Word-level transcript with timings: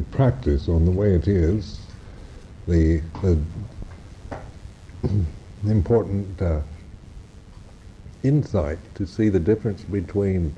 practice 0.00 0.68
on 0.68 0.84
the 0.84 0.90
way 0.90 1.14
it 1.14 1.28
is, 1.28 1.80
the, 2.66 3.00
the 3.22 3.38
important 5.66 6.40
uh, 6.40 6.60
insight 8.22 8.78
to 8.94 9.06
see 9.06 9.28
the 9.28 9.38
difference 9.38 9.82
between 9.82 10.54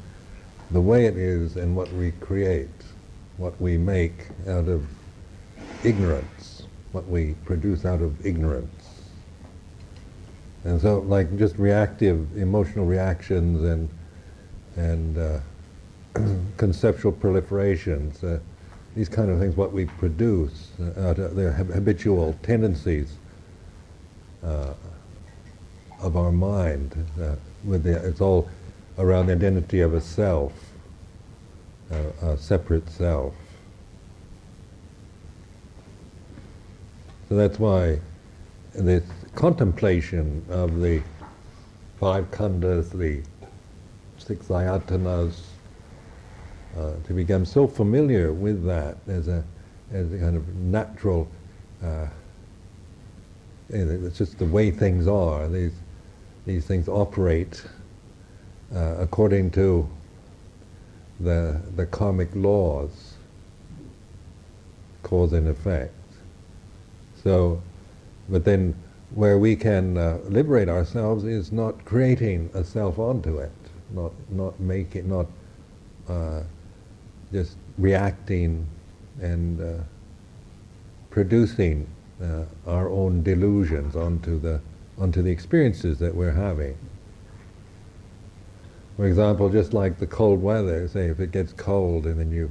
the 0.71 0.81
way 0.81 1.07
it 1.07 1.17
is 1.17 1.57
and 1.57 1.77
what 1.77 1.93
we 1.93 2.13
create, 2.13 2.69
what 3.37 3.61
we 3.61 3.77
make 3.77 4.29
out 4.49 4.69
of 4.69 4.87
ignorance, 5.85 6.65
what 6.93 7.07
we 7.09 7.35
produce 7.45 7.85
out 7.85 8.01
of 8.01 8.25
ignorance. 8.25 8.71
And 10.65 10.81
so, 10.81 11.01
like 11.01 11.37
just 11.39 11.57
reactive 11.59 12.37
emotional 12.37 12.87
reactions 12.87 13.63
and 13.63 13.89
and 14.77 15.17
uh, 15.17 15.41
conceptual 16.57 17.13
proliferations, 17.13 18.23
uh, 18.25 18.41
these 18.97 19.09
kind 19.11 19.31
of 19.31 19.39
things, 19.39 19.57
what 19.57 19.73
we 19.73 19.85
produce 19.85 20.71
uh, 20.81 21.09
out 21.09 21.17
their 21.37 21.53
habitual 21.53 22.35
tendencies 22.43 23.13
uh, 24.43 24.73
of 26.01 26.17
our 26.17 26.33
mind. 26.33 26.97
Uh, 27.21 27.35
with 27.63 27.83
the, 27.83 27.95
it's 28.07 28.23
all 28.23 28.49
around 28.99 29.27
the 29.27 29.35
identity 29.35 29.81
of 29.81 29.93
a 29.93 30.01
self, 30.01 30.53
a 32.23 32.37
separate 32.39 32.89
self. 32.89 33.35
So 37.29 37.37
that's 37.37 37.59
why 37.59 38.01
this 38.75 39.05
contemplation 39.35 40.45
of 40.49 40.81
the 40.81 41.03
five 42.01 42.31
khandhas, 42.31 42.91
the 42.91 43.23
six 44.17 44.47
ayatanas, 44.47 45.41
uh, 46.79 46.93
to 47.07 47.13
become 47.13 47.45
so 47.45 47.67
familiar 47.67 48.33
with 48.33 48.65
that 48.65 48.97
as 49.09 49.29
a, 49.29 49.45
as 49.93 50.13
a 50.13 50.19
kind 50.19 50.37
of 50.37 50.55
natural, 50.57 51.29
uh, 51.83 52.07
it's 53.69 54.19
just 54.19 54.39
the 54.39 54.45
way 54.45 54.71
things 54.71 55.09
are. 55.09 55.49
These, 55.49 55.75
these 56.45 56.67
things 56.67 56.89
operate 56.89 57.65
uh, 58.75 58.97
according 58.99 59.51
to 59.53 59.89
the, 61.21 61.61
the 61.77 61.87
karmic 61.87 62.29
laws, 62.35 63.15
cause 65.03 65.33
and 65.33 65.49
effect. 65.49 65.95
So, 67.23 67.63
but 68.29 68.45
then 68.45 68.75
where 69.15 69.39
we 69.39 69.57
can 69.57 69.97
uh, 69.97 70.19
liberate 70.25 70.69
ourselves 70.69 71.25
is 71.25 71.53
not 71.53 71.85
creating 71.85 72.51
a 72.55 72.65
self 72.65 72.99
onto 72.99 73.39
it, 73.39 73.53
not 73.93 74.13
not 74.31 74.59
making, 74.59 75.09
not 75.09 75.27
uh, 76.09 76.43
just 77.33 77.57
reacting 77.79 78.67
and 79.21 79.61
uh, 79.61 79.83
producing 81.11 81.87
uh, 82.23 82.45
our 82.67 82.89
own 82.89 83.23
delusions 83.23 83.97
onto 83.97 84.39
the 84.39 84.61
onto 84.99 85.21
the 85.23 85.31
experiences 85.31 85.99
that 85.99 86.15
we're 86.15 86.33
having. 86.33 86.77
For 88.97 89.07
example, 89.07 89.51
just 89.51 89.75
like 89.75 89.99
the 89.99 90.07
cold 90.07 90.41
weather, 90.41 90.89
say 90.89 91.07
if 91.07 91.21
it 91.21 91.31
gets 91.31 91.53
cold 91.53 92.07
and 92.07 92.19
then 92.19 92.33
you 92.33 92.51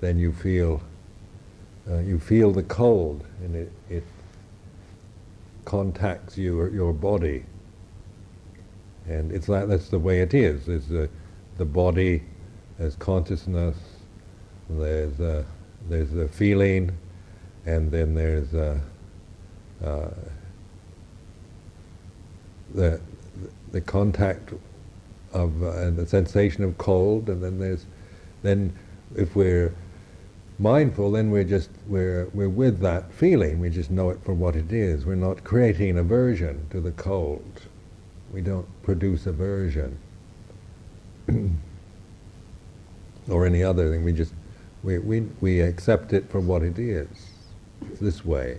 then 0.00 0.18
you 0.18 0.32
feel 0.32 0.82
uh, 1.88 1.98
you 1.98 2.18
feel 2.18 2.52
the 2.52 2.64
cold 2.64 3.24
and 3.42 3.54
it, 3.54 3.72
it 3.88 4.04
contacts 5.64 6.36
your 6.36 6.70
your 6.70 6.92
body. 6.92 7.44
And 9.08 9.30
it's 9.30 9.48
like 9.48 9.68
that's 9.68 9.88
the 9.88 10.00
way 10.00 10.20
it 10.20 10.34
is. 10.34 10.68
It's 10.68 10.88
the 10.88 11.08
the 11.58 11.64
body 11.64 12.24
as 12.78 12.96
consciousness. 12.96 13.76
There's 14.68 15.20
a, 15.20 15.44
there's 15.88 16.14
a 16.14 16.28
feeling, 16.28 16.96
and 17.66 17.90
then 17.90 18.14
there's 18.14 18.54
a, 18.54 18.80
uh, 19.84 20.08
the 22.74 23.00
the 23.72 23.80
contact 23.80 24.52
of 25.32 25.62
uh, 25.62 25.72
and 25.78 25.96
the 25.96 26.06
sensation 26.06 26.64
of 26.64 26.78
cold, 26.78 27.28
and 27.28 27.42
then 27.42 27.58
there's 27.58 27.86
then 28.42 28.72
if 29.16 29.36
we're 29.36 29.74
mindful, 30.58 31.12
then 31.12 31.30
we're 31.30 31.44
just 31.44 31.70
we're 31.86 32.26
we're 32.34 32.48
with 32.48 32.80
that 32.80 33.12
feeling. 33.12 33.60
We 33.60 33.70
just 33.70 33.90
know 33.90 34.10
it 34.10 34.20
for 34.24 34.34
what 34.34 34.56
it 34.56 34.72
is. 34.72 35.04
We're 35.06 35.14
not 35.16 35.44
creating 35.44 35.98
aversion 35.98 36.66
to 36.70 36.80
the 36.80 36.92
cold. 36.92 37.62
We 38.32 38.40
don't 38.40 38.66
produce 38.82 39.26
aversion 39.26 39.98
or 43.28 43.46
any 43.46 43.62
other 43.62 43.90
thing. 43.90 44.04
We 44.04 44.12
just 44.12 44.34
we 44.82 44.98
we 44.98 45.20
we 45.40 45.60
accept 45.60 46.12
it 46.12 46.30
for 46.30 46.40
what 46.40 46.62
it 46.62 46.78
is. 46.78 47.30
this 48.00 48.24
way. 48.24 48.58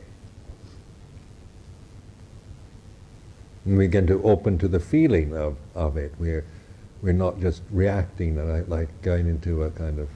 And 3.65 3.77
we 3.77 3.87
get 3.87 4.07
to 4.07 4.21
open 4.23 4.57
to 4.59 4.67
the 4.67 4.79
feeling 4.79 5.35
of, 5.35 5.57
of 5.75 5.97
it. 5.97 6.13
We're 6.19 6.45
we're 7.01 7.13
not 7.13 7.39
just 7.39 7.61
reacting 7.71 8.37
like, 8.37 8.67
like 8.67 9.01
going 9.01 9.27
into 9.27 9.63
a 9.63 9.71
kind 9.71 9.99
of 9.99 10.09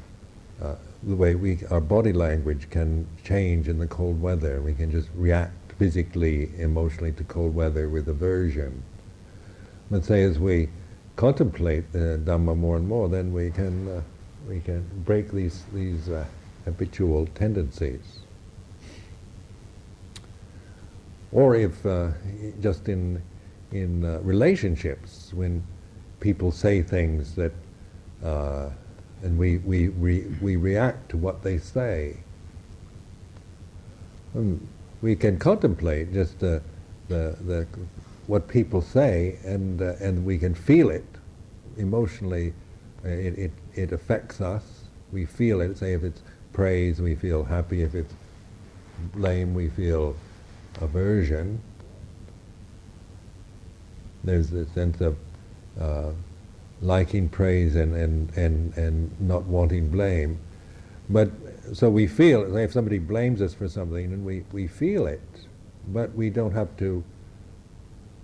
uh, 0.61 0.75
the 1.03 1.15
way 1.15 1.35
we, 1.35 1.59
our 1.71 1.81
body 1.81 2.13
language 2.13 2.69
can 2.69 3.07
change 3.23 3.67
in 3.67 3.79
the 3.79 3.87
cold 3.87 4.21
weather. 4.21 4.61
We 4.61 4.73
can 4.73 4.91
just 4.91 5.09
react 5.15 5.73
physically, 5.79 6.51
emotionally 6.59 7.11
to 7.13 7.23
cold 7.25 7.55
weather 7.55 7.89
with 7.89 8.07
aversion. 8.09 8.83
But 9.91 10.05
say 10.05 10.23
as 10.23 10.39
we 10.39 10.69
contemplate 11.15 11.91
the 11.91 12.21
Dhamma 12.23 12.57
more 12.57 12.77
and 12.77 12.87
more, 12.87 13.09
then 13.09 13.33
we 13.33 13.51
can, 13.51 13.87
uh, 13.87 14.01
we 14.47 14.59
can 14.59 14.87
break 15.05 15.31
these, 15.31 15.63
these 15.73 16.09
uh, 16.09 16.25
habitual 16.65 17.27
tendencies. 17.35 18.19
Or 21.31 21.55
if 21.55 21.85
uh, 21.85 22.09
just 22.59 22.89
in, 22.89 23.21
in 23.71 24.03
uh, 24.03 24.19
relationships, 24.21 25.31
when 25.33 25.63
people 26.19 26.51
say 26.51 26.81
things 26.81 27.35
that 27.35 27.53
uh, 28.23 28.69
and 29.23 29.37
we, 29.37 29.57
we, 29.59 29.89
we, 29.89 30.25
we 30.41 30.55
react 30.55 31.09
to 31.09 31.17
what 31.17 31.43
they 31.43 31.57
say. 31.57 32.17
And 34.33 34.67
we 35.01 35.15
can 35.15 35.37
contemplate 35.37 36.13
just 36.13 36.39
the, 36.39 36.61
the, 37.07 37.35
the, 37.45 37.67
what 38.27 38.47
people 38.47 38.81
say, 38.81 39.37
and, 39.43 39.81
uh, 39.81 39.93
and 39.99 40.25
we 40.25 40.37
can 40.37 40.55
feel 40.55 40.89
it 40.89 41.05
emotionally. 41.77 42.53
It, 43.03 43.37
it, 43.37 43.51
it 43.73 43.91
affects 43.91 44.41
us. 44.41 44.63
We 45.11 45.25
feel 45.25 45.61
it. 45.61 45.77
Say 45.77 45.93
if 45.93 46.03
it's 46.03 46.21
praise, 46.53 47.01
we 47.01 47.15
feel 47.15 47.43
happy. 47.43 47.81
If 47.81 47.95
it's 47.95 48.13
blame, 49.13 49.53
we 49.53 49.69
feel 49.69 50.15
aversion. 50.79 51.61
There's 54.23 54.53
a 54.53 54.65
sense 54.67 55.01
of 55.01 55.17
uh, 55.79 56.11
liking 56.81 57.29
praise 57.29 57.75
and, 57.75 57.95
and, 57.95 58.35
and, 58.37 58.75
and 58.77 59.19
not 59.19 59.43
wanting 59.43 59.89
blame. 59.89 60.39
But 61.09 61.31
so 61.73 61.89
we 61.89 62.07
feel, 62.07 62.55
if 62.57 62.71
somebody 62.71 62.99
blames 62.99 63.41
us 63.41 63.53
for 63.53 63.67
something, 63.67 64.13
and 64.13 64.25
we, 64.25 64.43
we 64.51 64.67
feel 64.67 65.07
it, 65.07 65.21
but 65.87 66.13
we 66.13 66.29
don't 66.29 66.53
have 66.53 66.75
to 66.77 67.03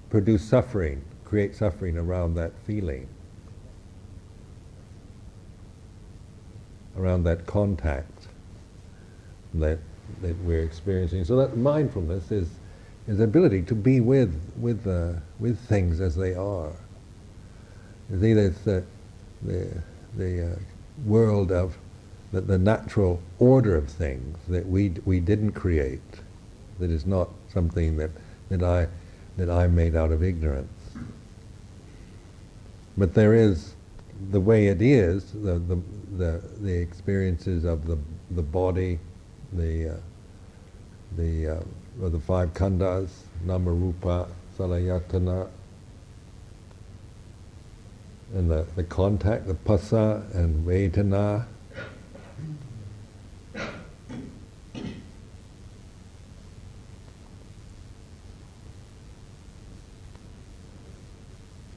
produce 0.10 0.44
suffering, 0.44 1.04
create 1.26 1.56
suffering 1.56 1.98
around 1.98 2.36
that 2.36 2.54
feeling, 2.66 3.08
around 6.98 7.24
that 7.24 7.46
contact 7.46 8.28
that, 9.54 9.80
that 10.22 10.38
we're 10.44 10.64
experiencing. 10.64 11.24
So 11.24 11.36
that 11.38 11.58
mindfulness 11.58 12.32
is, 12.32 12.50
is 13.08 13.18
the 13.18 13.24
ability 13.24 13.62
to 13.64 13.76
be 13.76 14.00
with, 14.00 14.40
with, 14.58 14.86
uh, 14.88 15.20
with 15.40 15.60
things 15.68 16.02
as 16.02 16.16
they 16.16 16.34
are. 16.34 16.74
You 18.10 18.20
see, 18.20 18.34
there's 18.34 18.60
the, 18.60 18.84
the, 19.42 19.82
the 20.16 20.52
uh, 20.52 20.56
world 21.06 21.52
of 21.52 21.78
the, 22.32 22.42
the 22.42 22.58
natural 22.58 23.22
order 23.40 23.76
of 23.76 23.90
things 23.90 24.38
that 24.48 24.68
we, 24.68 24.90
we 25.06 25.20
didn't 25.20 25.52
create, 25.52 26.02
that 26.80 26.92
is 26.92 27.06
not 27.06 27.30
something 27.54 27.98
that, 27.98 28.12
that, 28.50 28.64
I, 28.64 28.88
that 29.38 29.50
I 29.50 29.68
made 29.68 29.96
out 29.96 30.12
of 30.12 30.24
ignorance. 30.24 30.68
But 32.98 33.14
there 33.14 33.34
is 33.34 33.76
the 34.32 34.40
way 34.40 34.68
it 34.68 34.82
is, 34.82 35.32
the, 35.32 35.60
the, 35.60 35.82
the, 36.18 36.42
the 36.60 36.74
experiences 36.74 37.64
of 37.64 37.86
the, 37.88 37.98
the 38.32 38.42
body, 38.42 39.00
the, 39.54 39.94
uh, 39.94 39.98
the, 41.16 41.48
uh, 41.48 42.10
the 42.10 42.20
five 42.20 42.54
khandhas, 42.54 43.10
namarupa, 43.46 44.28
salayatana, 44.58 45.50
and 48.34 48.52
the, 48.52 48.66
the 48.76 48.84
contact, 48.84 49.48
the 49.48 49.54
phassa 49.54 50.24
and 50.36 50.66
vedana. 50.66 51.46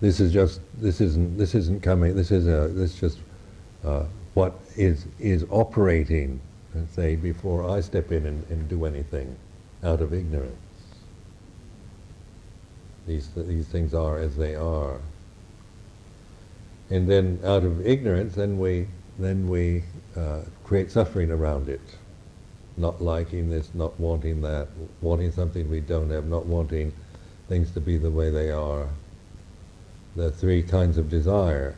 This 0.01 0.21
is 0.21 0.33
just 0.33 0.61
this 0.79 1.01
isn't 1.01 1.37
this 1.37 1.55
isn't 1.55 1.83
coming. 1.83 2.17
This 2.17 2.31
is 2.31 2.47
a 2.47 2.69
this 2.69 2.95
is 2.95 3.01
just 3.01 3.19
uh, 3.85 4.05
what 4.35 4.55
is 4.77 5.07
is 5.19 5.45
operating 5.51 6.41
say, 6.95 7.17
before 7.17 7.69
I 7.69 7.81
step 7.81 8.13
in 8.13 8.27
and, 8.27 8.47
and 8.51 8.69
do 8.69 8.85
anything 8.85 9.37
out 9.83 10.01
of 10.01 10.13
ignorance. 10.13 10.57
These, 13.07 13.29
these 13.35 13.67
things 13.67 13.95
are 13.95 14.19
as 14.19 14.37
they 14.37 14.55
are. 14.55 15.01
And 16.91 17.09
then 17.09 17.41
out 17.45 17.65
of 17.65 17.87
ignorance, 17.87 18.35
then 18.35 18.59
we, 18.59 18.89
then 19.19 19.49
we 19.49 19.85
uh, 20.17 20.43
create 20.65 20.91
suffering 20.91 21.31
around 21.31 21.69
it. 21.69 21.81
Not 22.77 23.03
liking 23.03 23.51
this, 23.51 23.71
not 23.75 23.99
wanting 23.99 24.41
that, 24.43 24.69
wanting 25.01 25.33
something 25.33 25.69
we 25.69 25.81
don't 25.81 26.11
have, 26.11 26.27
not 26.27 26.47
wanting 26.47 26.93
things 27.49 27.71
to 27.73 27.81
be 27.81 27.99
the 27.99 28.11
way 28.11 28.31
they 28.31 28.51
are. 28.51 28.89
The 30.17 30.31
three 30.31 30.63
kinds 30.63 30.99
of 30.99 31.09
desire. 31.09 31.77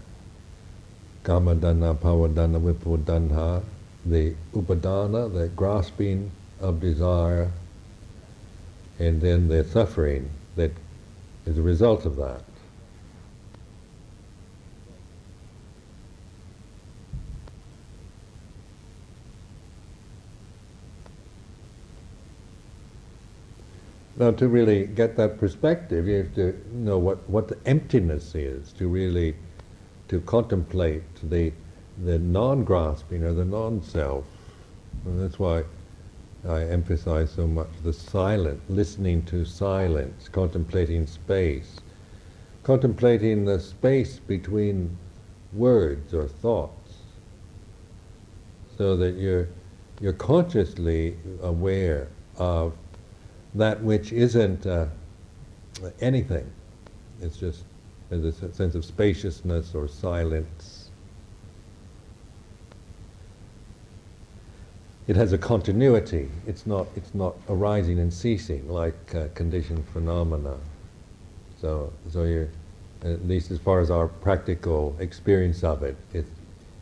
Kama 1.22 1.54
tanha, 1.56 1.94
bhava 1.94 2.32
tanha, 2.34 2.60
vibhudanha, 2.60 3.62
the 4.06 4.34
upadana, 4.54 5.32
the 5.32 5.48
grasping 5.48 6.30
of 6.60 6.80
desire, 6.80 7.50
and 8.98 9.20
then 9.20 9.48
the 9.48 9.64
suffering 9.64 10.30
that 10.56 10.72
is 11.46 11.58
a 11.58 11.62
result 11.62 12.06
of 12.06 12.16
that. 12.16 12.42
Now, 24.22 24.30
to 24.30 24.46
really 24.46 24.86
get 24.86 25.16
that 25.16 25.36
perspective, 25.36 26.06
you 26.06 26.18
have 26.18 26.32
to 26.36 26.56
know 26.72 26.96
what, 26.96 27.28
what 27.28 27.48
the 27.48 27.58
emptiness 27.66 28.36
is, 28.36 28.72
to 28.74 28.86
really 28.86 29.34
to 30.06 30.20
contemplate 30.20 31.02
the, 31.28 31.52
the 32.04 32.20
non-grasping 32.20 33.24
or 33.24 33.32
the 33.32 33.44
non-self. 33.44 34.24
And 35.06 35.20
that's 35.20 35.40
why 35.40 35.64
I 36.48 36.62
emphasize 36.66 37.32
so 37.32 37.48
much 37.48 37.66
the 37.82 37.92
silent, 37.92 38.60
listening 38.68 39.24
to 39.24 39.44
silence, 39.44 40.28
contemplating 40.28 41.04
space, 41.08 41.80
contemplating 42.62 43.44
the 43.44 43.58
space 43.58 44.20
between 44.20 44.96
words 45.52 46.14
or 46.14 46.28
thoughts, 46.28 46.92
so 48.78 48.96
that 48.98 49.16
you're, 49.16 49.48
you're 50.00 50.12
consciously 50.12 51.16
aware 51.42 52.06
of 52.36 52.72
that 53.54 53.82
which 53.82 54.12
isn't 54.12 54.66
uh, 54.66 54.86
anything. 56.00 56.50
It's 57.20 57.36
just 57.36 57.64
there's 58.08 58.42
a 58.42 58.52
sense 58.52 58.74
of 58.74 58.84
spaciousness 58.84 59.74
or 59.74 59.88
silence. 59.88 60.90
It 65.06 65.16
has 65.16 65.32
a 65.32 65.38
continuity. 65.38 66.28
It's 66.46 66.66
not, 66.66 66.86
it's 66.94 67.14
not 67.14 67.34
arising 67.48 67.98
and 67.98 68.12
ceasing 68.12 68.68
like 68.68 69.14
uh, 69.14 69.28
conditioned 69.34 69.84
phenomena. 69.88 70.56
So, 71.60 71.92
so 72.10 72.24
you 72.24 72.48
at 73.02 73.26
least 73.26 73.50
as 73.50 73.58
far 73.58 73.80
as 73.80 73.90
our 73.90 74.08
practical 74.08 74.94
experience 75.00 75.64
of 75.64 75.82
it, 75.82 75.96
it, 76.12 76.26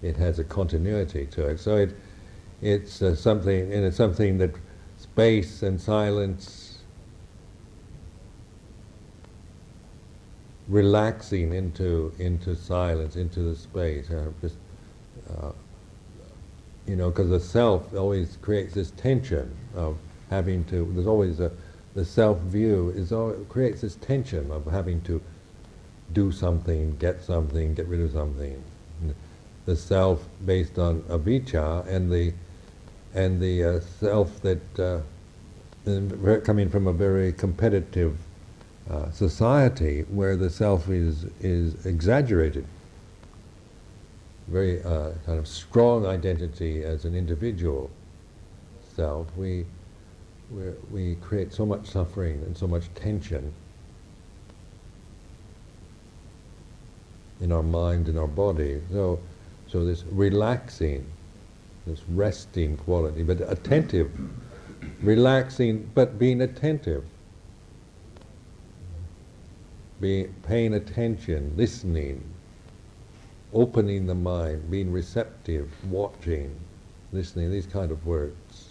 it 0.03 0.17
has 0.17 0.39
a 0.39 0.45
continuity 0.45 1.27
to 1.27 1.47
it. 1.47 1.61
So 1.61 1.77
it, 1.77 1.95
it's 2.61 3.01
uh, 3.01 3.15
something, 3.15 3.73
and 3.73 3.85
it's 3.85 3.97
something 3.97 4.39
that 4.39 4.51
space 4.99 5.63
and 5.63 5.81
silence 5.81 6.60
relaxing 10.71 11.53
into 11.53 12.13
into 12.19 12.55
silence, 12.55 13.17
into 13.17 13.41
the 13.41 13.57
space. 13.57 14.11
Uh, 14.11 14.31
just, 14.41 14.57
uh, 15.29 15.51
you 16.87 16.97
know, 16.97 17.11
because 17.11 17.29
the 17.29 17.41
self 17.41 17.93
always 17.95 18.39
creates 18.41 18.75
this 18.75 18.93
tension 18.93 19.55
of 19.75 19.99
having 20.31 20.65
to. 20.67 20.91
There's 20.95 21.07
always 21.07 21.41
a 21.41 21.51
the 21.95 22.05
self 22.05 22.39
view 22.41 22.91
is 22.95 23.13
always, 23.13 23.39
creates 23.49 23.81
this 23.81 23.97
tension 23.97 24.51
of 24.53 24.65
having 24.67 25.01
to 25.03 25.21
do 26.13 26.31
something, 26.31 26.97
get 26.97 27.21
something, 27.23 27.75
get 27.75 27.87
rid 27.87 28.01
of 28.01 28.13
something. 28.13 28.63
The 29.67 29.77
self 29.77 30.27
based 30.45 30.79
on 30.79 31.03
avijja 31.03 31.87
and 31.87 32.11
the 32.11 32.33
and 33.13 33.41
the 33.41 33.65
uh, 33.65 33.81
self 33.81 34.41
that 34.43 34.79
uh, 34.79 35.01
coming 36.45 36.69
from 36.69 36.87
a 36.87 36.93
very 36.93 37.33
competitive 37.33 38.17
uh, 38.89 39.11
society 39.11 40.03
where 40.09 40.37
the 40.37 40.51
self 40.51 40.89
is 40.89 41.25
is 41.41 41.85
exaggerated. 41.85 42.67
Very 44.49 44.83
uh, 44.83 45.11
kind 45.27 45.39
of 45.39 45.47
strong 45.47 46.07
identity 46.07 46.83
as 46.83 47.05
an 47.05 47.15
individual 47.15 47.91
self. 48.97 49.27
We 49.37 49.67
we 50.91 51.17
create 51.17 51.53
so 51.53 51.65
much 51.65 51.87
suffering 51.87 52.43
and 52.43 52.57
so 52.57 52.67
much 52.67 52.93
tension 52.95 53.53
in 57.41 57.53
our 57.53 57.63
mind 57.63 58.09
and 58.09 58.19
our 58.19 58.27
body. 58.27 58.81
So, 58.93 59.19
so 59.67 59.85
this 59.85 60.05
relaxing, 60.11 61.07
this 61.87 62.03
resting 62.09 62.77
quality, 62.77 63.23
but 63.23 63.41
attentive, 63.41 64.11
relaxing, 65.03 65.91
but 65.95 66.19
being 66.19 66.43
attentive 66.43 67.05
being, 70.01 70.35
paying 70.47 70.75
attention, 70.75 71.53
listening, 71.57 72.25
opening 73.53 74.07
the 74.07 74.15
mind, 74.15 74.71
being 74.71 74.93
receptive, 74.93 75.71
watching, 75.91 76.55
listening, 77.13 77.51
these 77.51 77.67
kind 77.67 77.91
of 77.91 78.07
words. 78.07 78.71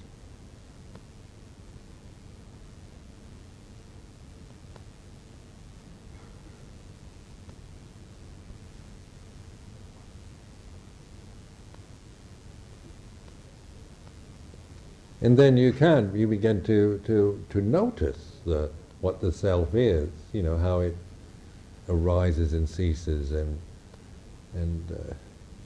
And 15.21 15.37
then 15.37 15.57
you 15.57 15.73
can, 15.73 16.15
you 16.15 16.27
begin 16.27 16.63
to, 16.63 17.01
to, 17.05 17.43
to 17.49 17.61
notice 17.61 18.37
the, 18.45 18.71
what 19.01 19.19
the 19.19 19.33
self 19.33 19.75
is, 19.75 20.09
you 20.31 20.41
know, 20.41 20.57
how 20.57 20.79
it 20.79 20.95
arises 21.89 22.53
and 22.53 22.68
ceases, 22.69 23.31
and 23.31 23.59
and 24.53 24.91
uh, 24.91 25.13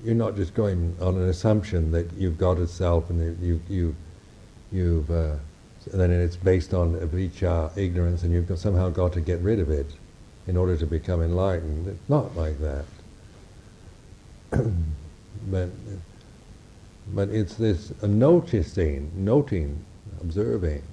you're 0.03 0.15
not 0.15 0.35
just 0.35 0.53
going 0.53 0.95
on 0.99 1.15
an 1.15 1.29
assumption 1.29 1.91
that 1.91 2.11
you've 2.13 2.37
got 2.37 2.57
a 2.57 2.67
self 2.67 3.09
and 3.09 3.41
you 3.41 3.61
you 3.69 3.95
you've 4.71 5.09
uh, 5.11 5.35
then 5.91 6.11
it's 6.11 6.35
based 6.35 6.73
on 6.73 6.95
avijja, 6.95 7.75
ignorance, 7.77 8.23
and 8.23 8.31
you've 8.31 8.57
somehow 8.57 8.89
got 8.89 9.13
to 9.13 9.21
get 9.21 9.39
rid 9.41 9.59
of 9.59 9.69
it 9.69 9.87
in 10.47 10.57
order 10.57 10.77
to 10.77 10.85
become 10.85 11.21
enlightened. 11.21 11.87
It's 11.87 12.09
not 12.09 12.35
like 12.35 12.57
that. 12.59 12.85
but 15.49 15.69
but 17.13 17.29
it's 17.29 17.55
this 17.55 17.91
noticing, 18.01 19.11
noting, 19.15 19.83
observing, 20.21 20.83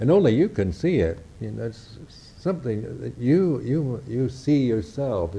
and 0.00 0.10
only 0.10 0.34
you 0.34 0.48
can 0.48 0.72
see 0.72 0.96
it. 0.96 1.20
You 1.40 1.52
know, 1.52 1.64
it's, 1.64 1.98
something 2.38 3.00
that 3.00 3.18
you 3.18 3.60
you 3.60 4.02
you 4.06 4.28
see 4.28 4.64
yourself. 4.64 5.34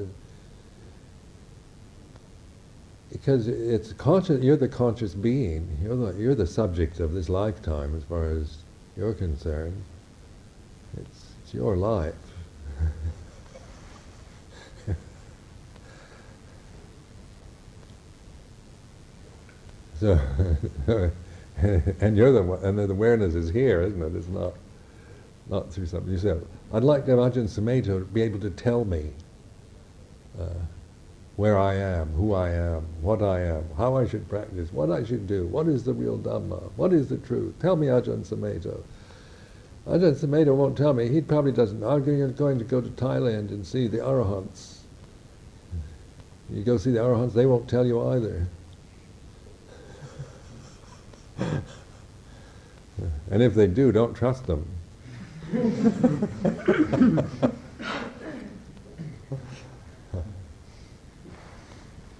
Because 3.11 3.47
it's 3.47 3.93
conscious 3.93 4.43
you're 4.43 4.57
the 4.57 4.67
conscious 4.67 5.13
being. 5.13 5.77
You're 5.81 5.95
the 5.95 6.19
you're 6.19 6.35
the 6.35 6.47
subject 6.47 6.99
of 6.99 7.13
this 7.13 7.29
lifetime 7.29 7.95
as 7.95 8.03
far 8.03 8.29
as 8.29 8.57
you're 8.97 9.13
concerned. 9.13 9.81
It's, 10.97 11.33
it's 11.43 11.53
your 11.53 11.77
life. 11.77 12.15
So 19.99 20.17
and 22.01 22.15
you're 22.15 22.31
the 22.31 22.51
and 22.67 22.77
the 22.77 22.89
awareness 22.89 23.35
is 23.35 23.49
here 23.49 23.81
isn't 23.81 24.01
it 24.01 24.15
it's 24.15 24.27
not 24.27 24.53
not 25.49 25.71
through 25.71 25.85
something 25.85 26.11
you 26.11 26.17
said 26.17 26.45
I'd 26.71 26.83
like 26.83 27.05
to 27.07 27.13
imagine 27.13 27.45
Sumedho 27.45 28.11
be 28.13 28.21
able 28.21 28.39
to 28.39 28.49
tell 28.51 28.85
me 28.85 29.11
uh, 30.39 30.45
where 31.39 31.57
I 31.57 31.75
am, 31.75 32.09
who 32.15 32.33
I 32.33 32.49
am, 32.49 32.85
what 33.01 33.21
I 33.21 33.39
am, 33.39 33.63
how 33.77 33.95
I 33.95 34.05
should 34.05 34.27
practice, 34.27 34.73
what 34.73 34.91
I 34.91 35.05
should 35.05 35.25
do, 35.25 35.47
what 35.47 35.69
is 35.69 35.85
the 35.85 35.93
real 35.93 36.17
Dhamma, 36.17 36.69
what 36.75 36.91
is 36.91 37.07
the 37.07 37.15
truth. 37.15 37.53
Tell 37.61 37.77
me 37.77 37.87
Ajahn 37.87 38.27
Sumedho. 38.27 38.83
Ajahn 39.87 40.15
Sumedho 40.15 40.53
won't 40.53 40.77
tell 40.77 40.93
me. 40.93 41.07
He 41.07 41.21
probably 41.21 41.53
doesn't. 41.53 41.81
I'm 41.81 42.03
going 42.03 42.57
to 42.57 42.65
go 42.65 42.81
to 42.81 42.89
Thailand 42.89 43.51
and 43.51 43.65
see 43.65 43.87
the 43.87 43.99
Arahants. 43.99 44.79
You 46.49 46.61
go 46.63 46.75
see 46.75 46.91
the 46.91 46.99
Arahants, 46.99 47.31
they 47.31 47.45
won't 47.45 47.69
tell 47.69 47.85
you 47.85 48.05
either. 48.09 48.45
and 53.31 53.43
if 53.43 53.53
they 53.55 53.67
do, 53.67 53.91
don't 53.91 54.15
trust 54.15 54.47
them. 54.47 54.65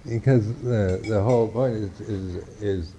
because 0.08 0.52
the, 0.62 1.00
the 1.04 1.22
whole 1.22 1.48
point 1.48 1.74
is, 1.76 2.00
is, 2.00 2.36
is 2.62 2.94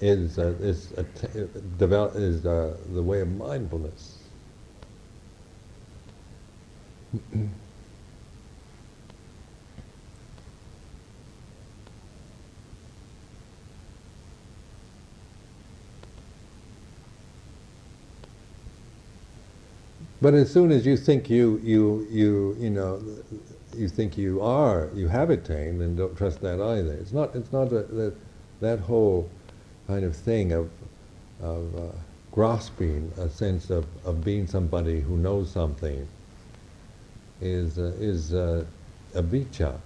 is 0.00 0.38
uh, 0.38 0.54
is 0.60 0.92
att- 0.92 1.78
develop, 1.78 2.14
is 2.16 2.46
uh, 2.46 2.76
the 2.92 3.02
way 3.02 3.20
of 3.20 3.28
mindfulness. 3.36 4.18
But 20.20 20.34
as 20.34 20.52
soon 20.52 20.72
as 20.72 20.84
you 20.84 20.96
think 20.96 21.30
you, 21.30 21.60
you, 21.62 22.06
you, 22.10 22.56
you 22.58 22.70
know, 22.70 23.00
you 23.76 23.88
think 23.88 24.18
you 24.18 24.40
are, 24.42 24.88
you 24.94 25.06
have 25.08 25.30
attained, 25.30 25.80
then 25.80 25.94
don't 25.94 26.16
trust 26.16 26.40
that 26.40 26.60
either. 26.60 26.92
It's 26.92 27.12
not, 27.12 27.36
it's 27.36 27.52
not 27.52 27.68
a, 27.68 27.82
that, 27.82 28.14
that 28.60 28.80
whole 28.80 29.30
kind 29.86 30.04
of 30.04 30.16
thing 30.16 30.52
of, 30.52 30.68
of 31.40 31.76
uh, 31.76 31.92
grasping 32.32 33.12
a 33.18 33.28
sense 33.28 33.70
of, 33.70 33.86
of 34.04 34.24
being 34.24 34.46
somebody 34.48 35.00
who 35.00 35.16
knows 35.16 35.50
something 35.50 36.06
is, 37.40 37.78
uh, 37.78 37.92
is 38.00 38.34
uh, 38.34 38.64
avijja. 39.14 39.78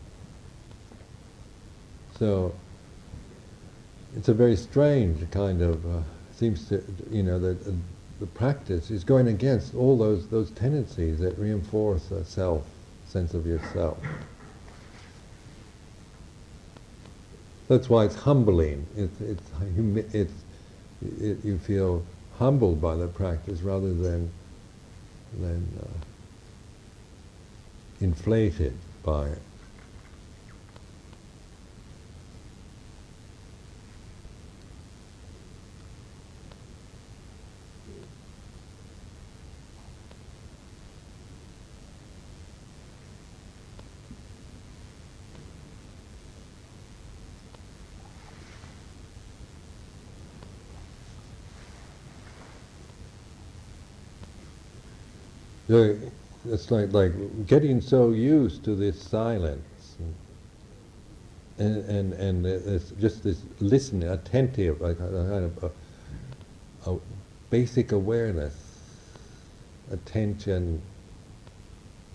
So 2.19 2.55
it's 4.17 4.29
a 4.29 4.35
very 4.35 4.57
strange 4.57 5.31
kind 5.31 5.61
of, 5.61 5.85
uh, 5.85 6.01
seems 6.35 6.69
to, 6.69 6.83
you 7.11 7.23
know, 7.23 7.39
that 7.39 7.67
uh, 7.67 7.73
the 8.23 8.29
practice 8.29 8.93
is 8.93 9.03
going 9.03 9.27
against 9.27 9.75
all 9.75 9.99
those, 9.99 10.29
those 10.29 10.53
tendencies 10.53 11.19
that 11.19 11.37
reinforce 11.37 12.09
a 12.13 12.25
self, 12.25 12.65
sense 13.05 13.35
of 13.35 13.45
yourself. 13.45 13.99
That's 17.67 17.91
why 17.91 18.05
it's 18.05 18.15
humbling. 18.15 18.87
It's, 18.97 19.21
it's, 19.21 19.43
it's, 20.15 20.33
it, 21.21 21.45
you 21.45 21.59
feel 21.59 22.05
humbled 22.39 22.81
by 22.81 22.95
the 22.95 23.09
practice 23.09 23.61
rather 23.63 23.93
than, 23.93 24.31
than 25.41 25.67
uh, 25.83 25.87
inflated 28.01 28.77
by 29.03 29.31
it. 29.31 29.43
So 55.73 55.97
it's 56.51 56.71
like 56.71 56.93
like 56.93 57.47
getting 57.47 57.81
so 57.81 58.11
used 58.11 58.63
to 58.65 58.75
this 58.75 59.01
silence, 59.01 59.97
and 61.57 61.79
and 61.89 62.13
and 62.13 62.45
it's 62.45 62.91
just 63.01 63.23
this 63.23 63.41
listening, 63.59 64.07
attentive, 64.11 64.83
like 64.83 65.01
a 65.01 65.09
kind 65.09 65.47
of 65.47 65.73
a, 66.87 66.91
a 66.91 66.99
basic 67.49 67.93
awareness, 67.93 68.55
attention, 69.91 70.83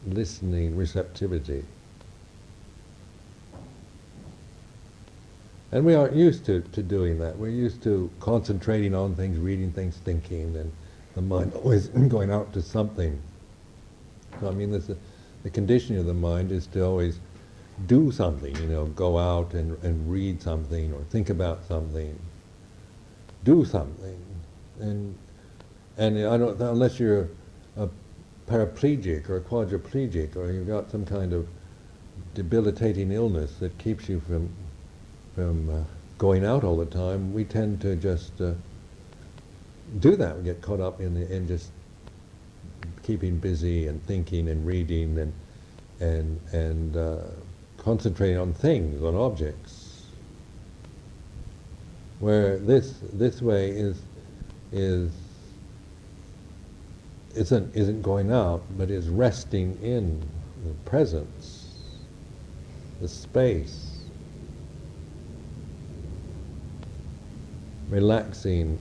listening, 0.06 0.78
receptivity. 0.78 1.64
And 5.72 5.84
we 5.84 5.96
aren't 5.96 6.16
used 6.16 6.46
to, 6.46 6.62
to 6.62 6.84
doing 6.84 7.18
that. 7.22 7.40
We're 7.40 7.50
used 7.50 7.82
to 7.86 8.12
concentrating 8.20 8.94
on 8.94 9.16
things, 9.16 9.40
reading 9.40 9.72
things, 9.72 9.98
thinking, 9.98 10.56
and 10.56 10.72
the 11.16 11.24
mind 11.24 11.54
always 11.64 11.88
going 11.88 12.30
out 12.32 12.54
to 12.54 12.62
something. 12.62 13.20
I 14.44 14.52
mean, 14.52 14.72
this, 14.72 14.90
the 15.44 15.50
conditioning 15.50 16.00
of 16.00 16.06
the 16.06 16.14
mind 16.14 16.52
is 16.52 16.68
to 16.68 16.84
always 16.84 17.20
do 17.86 18.12
something, 18.12 18.56
you 18.56 18.68
know, 18.68 18.86
go 18.88 19.18
out 19.18 19.54
and, 19.54 19.82
and 19.84 20.12
read 20.12 20.42
something 20.42 20.92
or 20.94 21.02
think 21.10 21.30
about 21.30 21.64
something, 21.68 22.18
do 23.44 23.64
something. 23.66 24.20
And, 24.80 25.16
and 25.98 26.18
I 26.28 26.38
don't, 26.38 26.60
unless 26.60 27.00
you're 27.00 27.30
a 27.78 27.88
paraplegic 28.48 29.30
or 29.30 29.38
a 29.38 29.42
quadriplegic 29.42 30.36
or 30.36 30.52
you've 30.52 30.68
got 30.68 30.90
some 30.90 31.06
kind 31.06 31.34
of 31.34 31.48
debilitating 32.34 33.12
illness 33.12 33.56
that 33.60 33.78
keeps 33.78 34.10
you 34.10 34.20
from, 34.22 34.50
from 35.36 35.70
uh, 35.70 35.84
going 36.18 36.46
out 36.46 36.64
all 36.64 36.78
the 36.78 36.86
time, 36.86 37.34
we 37.34 37.44
tend 37.44 37.80
to 37.82 37.96
just 37.96 38.42
uh, 38.42 38.54
do 40.00 40.16
that. 40.16 40.36
We 40.38 40.44
get 40.44 40.62
caught 40.62 40.80
up 40.80 41.00
in, 41.00 41.14
the, 41.14 41.32
in 41.32 41.48
just 41.48 41.70
keeping 43.08 43.38
busy 43.38 43.88
and 43.88 44.06
thinking 44.06 44.50
and 44.50 44.68
reading 44.68 45.18
and 45.18 45.34
and 46.02 46.40
and 46.52 46.98
uh, 46.98 47.20
concentrating 47.78 48.38
on 48.38 48.54
things, 48.54 49.02
on 49.02 49.16
objects. 49.16 50.04
Where 52.20 52.58
this 52.58 53.00
this 53.14 53.42
way 53.42 53.70
is 53.70 54.02
is 54.74 55.12
isn't 57.34 57.74
isn't 57.74 58.02
going 58.02 58.30
out, 58.30 58.62
but 58.78 58.92
is 58.92 59.08
resting 59.08 59.80
in 59.82 60.22
the 60.66 60.74
presence, 60.90 61.80
the 63.00 63.08
space, 63.08 64.02
relaxing, 67.90 68.78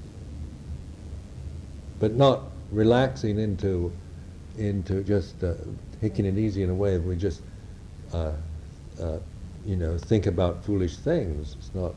but 2.01 2.15
not 2.15 2.41
relaxing 2.73 3.39
into 3.39 3.93
into 4.59 5.03
just 5.03 5.43
uh, 5.45 5.55
taking 6.01 6.25
it 6.25 6.39
easy 6.39 6.63
in 6.63 6.71
a 6.71 6.75
way 6.75 6.99
we 6.99 7.17
just 7.17 7.43
uh, 8.13 8.33
uh, 9.01 9.19
you 9.65 9.77
know 9.77 9.99
think 9.99 10.27
about 10.27 10.65
foolish 10.65 10.97
things. 10.97 11.57
It's 11.59 11.75
not 11.75 11.95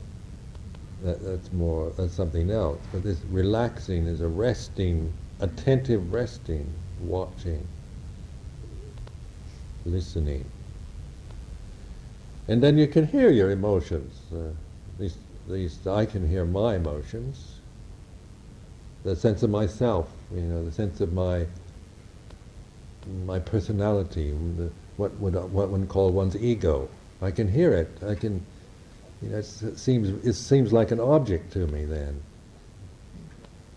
that, 1.03 1.23
that's 1.23 1.51
more 1.53 1.91
that's 1.97 2.13
something 2.13 2.51
else. 2.51 2.79
But 2.91 3.03
this 3.03 3.21
relaxing 3.29 4.07
is 4.07 4.21
a 4.21 4.27
resting, 4.27 5.13
attentive 5.39 6.11
resting, 6.13 6.71
watching, 7.01 7.65
listening, 9.85 10.45
and 12.47 12.61
then 12.63 12.77
you 12.77 12.87
can 12.87 13.07
hear 13.07 13.29
your 13.29 13.51
emotions. 13.51 14.19
Uh, 14.33 14.49
at 14.49 14.99
least, 14.99 15.17
at 15.45 15.53
least 15.53 15.87
I 15.87 16.05
can 16.05 16.27
hear 16.27 16.45
my 16.45 16.75
emotions. 16.75 17.55
The 19.03 19.15
sense 19.15 19.43
of 19.43 19.49
myself, 19.49 20.11
you 20.33 20.41
know, 20.41 20.65
the 20.65 20.71
sense 20.71 20.99
of 20.99 21.13
my 21.13 21.45
my 23.25 23.39
personality, 23.39 24.31
the, 24.57 24.69
what 24.97 25.17
would 25.19 25.35
what 25.51 25.69
one 25.69 25.87
call 25.87 26.11
one's 26.11 26.35
ego. 26.35 26.89
I 27.21 27.31
can 27.31 27.47
hear 27.47 27.73
it. 27.73 27.89
I 28.05 28.15
can, 28.15 28.45
you 29.21 29.29
know, 29.29 29.37
it 29.37 29.45
seems 29.45 30.25
it 30.25 30.33
seems 30.33 30.71
like 30.73 30.91
an 30.91 30.99
object 30.99 31.51
to 31.53 31.67
me. 31.67 31.85
Then 31.85 32.21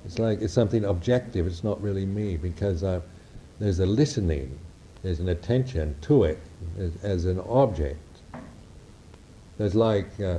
it's 0.04 0.18
like 0.18 0.40
it's 0.42 0.52
something 0.52 0.84
objective. 0.84 1.46
It's 1.46 1.64
not 1.64 1.80
really 1.82 2.06
me 2.06 2.36
because 2.36 2.84
I, 2.84 3.00
there's 3.58 3.80
a 3.80 3.86
listening, 3.86 4.58
there's 5.02 5.20
an 5.20 5.28
attention 5.28 5.96
to 6.02 6.24
it 6.24 6.38
as, 6.78 6.92
as 7.02 7.24
an 7.24 7.40
object. 7.40 7.98
There's 9.58 9.74
like 9.74 10.20
uh, 10.20 10.38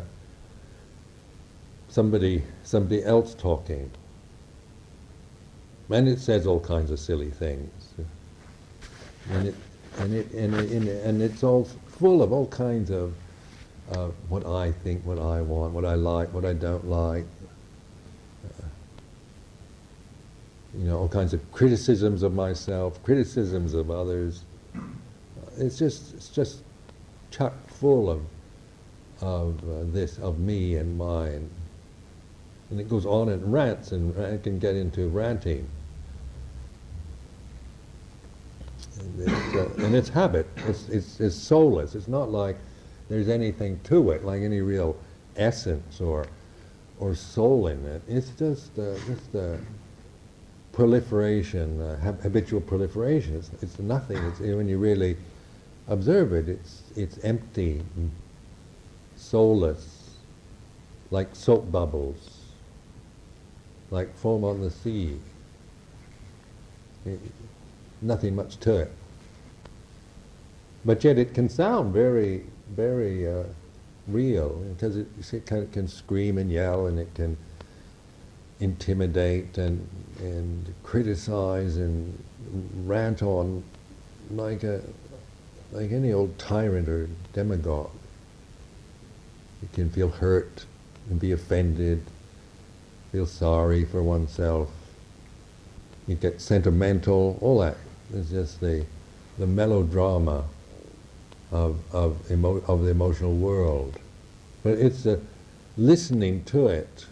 somebody 1.87 2.43
somebody 2.63 3.03
else 3.03 3.33
talking, 3.35 3.89
and 5.89 6.07
it 6.07 6.19
says 6.19 6.45
all 6.47 6.59
kinds 6.59 6.91
of 6.91 6.99
silly 6.99 7.29
things 7.31 7.82
and 9.31 9.47
it 9.47 9.55
and 9.99 10.13
it 10.13 10.31
and, 10.31 10.53
it, 10.55 10.71
and, 10.71 10.87
it, 10.87 11.05
and 11.05 11.21
it's 11.21 11.43
all 11.43 11.65
full 11.99 12.21
of 12.21 12.31
all 12.31 12.47
kinds 12.47 12.89
of 12.89 13.13
uh, 13.91 14.09
what 14.29 14.45
I 14.45 14.71
think, 14.71 15.05
what 15.05 15.19
I 15.19 15.41
want, 15.41 15.73
what 15.73 15.85
I 15.85 15.95
like, 15.95 16.33
what 16.33 16.45
I 16.45 16.53
don't 16.53 16.87
like. 16.87 17.25
Uh, 18.45 18.65
you 20.77 20.85
know, 20.85 20.99
all 20.99 21.07
kinds 21.07 21.33
of 21.33 21.51
criticisms 21.51 22.23
of 22.23 22.33
myself, 22.33 23.01
criticisms 23.03 23.73
of 23.73 23.91
others. 23.91 24.43
It's 25.57 25.77
just 25.77 26.13
it's 26.15 26.29
just 26.29 26.63
chock 27.29 27.53
full 27.67 28.09
of 28.09 28.21
of 29.21 29.59
uh, 29.63 29.83
this, 29.85 30.17
of 30.17 30.39
me 30.39 30.75
and 30.75 30.97
mine, 30.97 31.49
and 32.69 32.79
it 32.79 32.89
goes 32.89 33.05
on 33.05 33.29
and 33.29 33.53
rants, 33.53 33.91
and 33.91 34.43
can 34.43 34.59
get 34.59 34.75
into 34.75 35.07
ranting. 35.09 35.67
It's, 39.19 39.55
uh, 39.55 39.85
and 39.85 39.95
it's 39.95 40.09
habit. 40.09 40.47
It's, 40.67 40.89
it's, 40.89 41.19
it's 41.19 41.35
soulless. 41.35 41.95
It's 41.95 42.07
not 42.09 42.31
like 42.31 42.57
there's 43.09 43.29
anything 43.29 43.79
to 43.85 44.11
it, 44.11 44.25
like 44.25 44.41
any 44.43 44.61
real 44.61 44.97
essence 45.37 46.01
or 46.01 46.27
or 46.99 47.15
soul 47.15 47.67
in 47.67 47.85
it. 47.85 48.01
It's 48.07 48.31
just 48.31 48.77
uh, 48.79 48.95
just 49.07 49.35
a 49.35 49.59
proliferation, 50.73 51.81
uh, 51.81 51.97
habitual 52.23 52.61
proliferation. 52.61 53.35
It's, 53.37 53.51
it's 53.61 53.79
nothing. 53.79 54.17
It's, 54.17 54.39
when 54.39 54.69
you 54.69 54.77
really 54.79 55.17
observe 55.87 56.33
it, 56.33 56.49
it's 56.49 56.83
it's 56.95 57.19
empty, 57.23 57.83
soulless, 59.15 60.11
like 61.11 61.29
soap 61.35 61.71
bubbles. 61.71 62.41
like 63.91 64.15
foam 64.17 64.43
on 64.43 64.61
the 64.61 64.71
sea. 64.71 65.19
It, 67.05 67.19
nothing 68.03 68.35
much 68.35 68.57
to 68.57 68.77
it. 68.77 68.91
But 70.85 71.03
yet 71.03 71.17
it 71.17 71.33
can 71.33 71.49
sound 71.49 71.93
very, 71.93 72.45
very 72.69 73.27
uh, 73.27 73.43
real 74.07 74.49
because 74.73 74.97
it, 74.97 75.07
it 75.31 75.45
can, 75.45 75.67
can 75.71 75.87
scream 75.87 76.37
and 76.37 76.51
yell 76.51 76.87
and 76.87 76.99
it 76.99 77.13
can 77.15 77.37
intimidate 78.59 79.57
and, 79.57 79.87
and 80.19 80.73
criticize 80.83 81.77
and 81.77 82.21
rant 82.85 83.23
on 83.23 83.63
like 84.31 84.63
a 84.63 84.81
like 85.71 85.91
any 85.91 86.13
old 86.13 86.37
tyrant 86.37 86.87
or 86.87 87.09
demagogue. 87.33 87.89
You 89.61 89.69
can 89.73 89.89
feel 89.89 90.09
hurt 90.09 90.65
and 91.09 91.19
be 91.19 91.31
offended, 91.31 92.03
feel 93.11 93.25
sorry 93.25 93.83
for 93.85 94.03
oneself. 94.03 94.69
You 96.07 96.15
get 96.15 96.41
sentimental, 96.41 97.37
all 97.41 97.59
that. 97.59 97.77
It's 98.13 98.29
just 98.29 98.59
the, 98.61 98.85
the 99.37 99.47
melodrama 99.47 100.43
of, 101.51 101.79
of, 101.93 102.31
emo- 102.31 102.63
of 102.67 102.83
the 102.83 102.91
emotional 102.91 103.35
world. 103.35 103.97
But 104.63 104.77
it's 104.77 105.05
uh, 105.05 105.19
listening 105.77 106.43
to 106.45 106.67
it, 106.67 107.05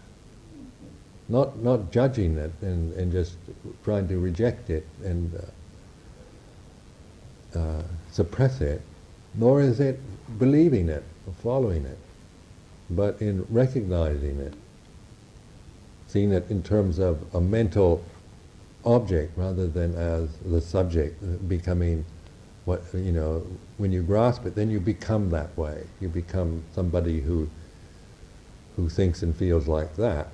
not, 1.28 1.58
not 1.58 1.92
judging 1.92 2.36
it 2.36 2.52
and, 2.62 2.92
and 2.94 3.12
just 3.12 3.36
trying 3.84 4.08
to 4.08 4.18
reject 4.18 4.70
it 4.70 4.86
and 5.04 5.32
uh, 7.54 7.58
uh, 7.58 7.82
suppress 8.10 8.60
it, 8.60 8.82
nor 9.34 9.60
is 9.60 9.80
it 9.80 10.00
believing 10.38 10.88
it 10.88 11.04
or 11.26 11.32
following 11.34 11.84
it 11.84 11.98
but 12.96 13.20
in 13.20 13.46
recognizing 13.48 14.38
it, 14.40 14.54
seeing 16.06 16.32
it 16.32 16.50
in 16.50 16.62
terms 16.62 16.98
of 16.98 17.24
a 17.34 17.40
mental 17.40 18.04
object 18.84 19.36
rather 19.36 19.66
than 19.66 19.94
as 19.94 20.36
the 20.38 20.60
subject, 20.60 21.48
becoming 21.48 22.04
what, 22.64 22.82
you 22.94 23.12
know, 23.12 23.46
when 23.76 23.92
you 23.92 24.02
grasp 24.02 24.46
it, 24.46 24.54
then 24.54 24.70
you 24.70 24.80
become 24.80 25.30
that 25.30 25.56
way. 25.56 25.84
You 26.00 26.08
become 26.08 26.62
somebody 26.74 27.20
who, 27.20 27.48
who 28.76 28.88
thinks 28.88 29.22
and 29.22 29.34
feels 29.34 29.66
like 29.66 29.96
that. 29.96 30.30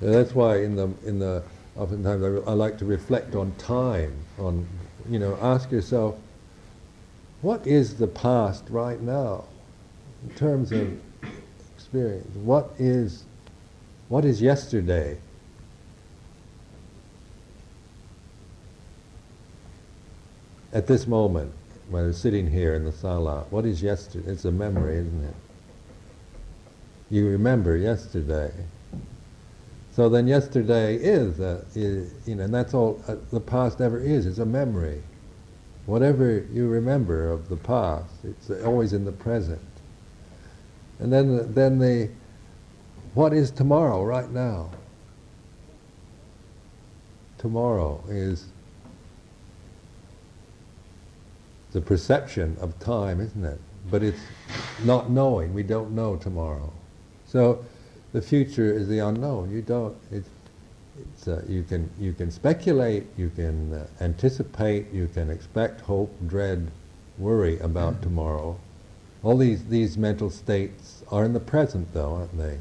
And 0.00 0.12
that's 0.12 0.34
why 0.34 0.58
in 0.58 0.76
the, 0.76 0.90
in 1.04 1.18
the, 1.18 1.42
oftentimes 1.76 2.44
I, 2.46 2.50
I 2.50 2.54
like 2.54 2.76
to 2.78 2.84
reflect 2.84 3.34
on 3.34 3.54
time, 3.56 4.14
on, 4.38 4.66
you 5.08 5.18
know, 5.18 5.38
ask 5.40 5.70
yourself, 5.70 6.16
what 7.40 7.66
is 7.66 7.96
the 7.96 8.06
past 8.06 8.64
right 8.68 9.00
now 9.00 9.44
in 10.22 10.34
terms 10.34 10.72
of 10.72 10.98
experience? 11.86 12.34
What 12.36 12.72
is, 12.80 13.22
what 14.08 14.24
is 14.24 14.42
yesterday? 14.42 15.18
At 20.72 20.88
this 20.88 21.06
moment, 21.06 21.52
when 21.88 22.02
we're 22.02 22.12
sitting 22.12 22.50
here 22.50 22.74
in 22.74 22.84
the 22.84 22.90
sala, 22.90 23.46
what 23.50 23.64
is 23.64 23.84
yesterday? 23.84 24.32
It's 24.32 24.44
a 24.44 24.50
memory, 24.50 24.96
isn't 24.96 25.24
it? 25.24 25.34
You 27.08 27.28
remember 27.28 27.76
yesterday. 27.76 28.50
So 29.92 30.08
then 30.08 30.26
yesterday 30.26 30.96
is, 30.96 31.38
a, 31.38 31.64
is 31.76 32.12
you 32.26 32.34
know, 32.34 32.44
and 32.44 32.52
that's 32.52 32.74
all 32.74 33.00
uh, 33.06 33.14
the 33.30 33.40
past 33.40 33.80
ever 33.80 34.00
is, 34.00 34.26
it's 34.26 34.38
a 34.38 34.44
memory. 34.44 35.02
Whatever 35.86 36.44
you 36.52 36.66
remember 36.66 37.30
of 37.30 37.48
the 37.48 37.56
past, 37.56 38.12
it's 38.24 38.50
always 38.64 38.92
in 38.92 39.04
the 39.04 39.12
present. 39.12 39.60
And 40.98 41.12
then, 41.12 41.52
then 41.52 41.78
the, 41.78 42.10
what 43.14 43.32
is 43.32 43.50
tomorrow 43.50 44.02
right 44.04 44.30
now? 44.30 44.70
Tomorrow 47.38 48.02
is 48.08 48.46
the 51.72 51.80
perception 51.80 52.56
of 52.60 52.78
time, 52.78 53.20
isn't 53.20 53.44
it? 53.44 53.60
But 53.90 54.02
it's 54.02 54.20
not 54.84 55.10
knowing. 55.10 55.52
We 55.52 55.62
don't 55.62 55.92
know 55.92 56.16
tomorrow. 56.16 56.72
So 57.26 57.64
the 58.12 58.22
future 58.22 58.72
is 58.72 58.88
the 58.88 59.00
unknown. 59.00 59.50
You 59.50 59.62
don't. 59.62 59.96
It's 60.10 60.28
uh, 61.28 61.42
you 61.48 61.62
can 61.62 61.90
you 62.00 62.12
can 62.12 62.30
speculate, 62.30 63.04
you 63.16 63.30
can 63.30 63.74
uh, 63.74 63.86
anticipate, 64.00 64.90
you 64.92 65.08
can 65.08 65.30
expect, 65.30 65.80
hope, 65.82 66.10
dread, 66.26 66.70
worry 67.18 67.58
about 67.58 67.94
mm-hmm. 67.94 68.02
tomorrow. 68.04 68.58
All 69.26 69.36
these 69.36 69.64
these 69.64 69.98
mental 69.98 70.30
states 70.30 71.02
are 71.10 71.24
in 71.24 71.32
the 71.32 71.40
present, 71.40 71.92
though, 71.92 72.14
aren't 72.14 72.38
they? 72.38 72.60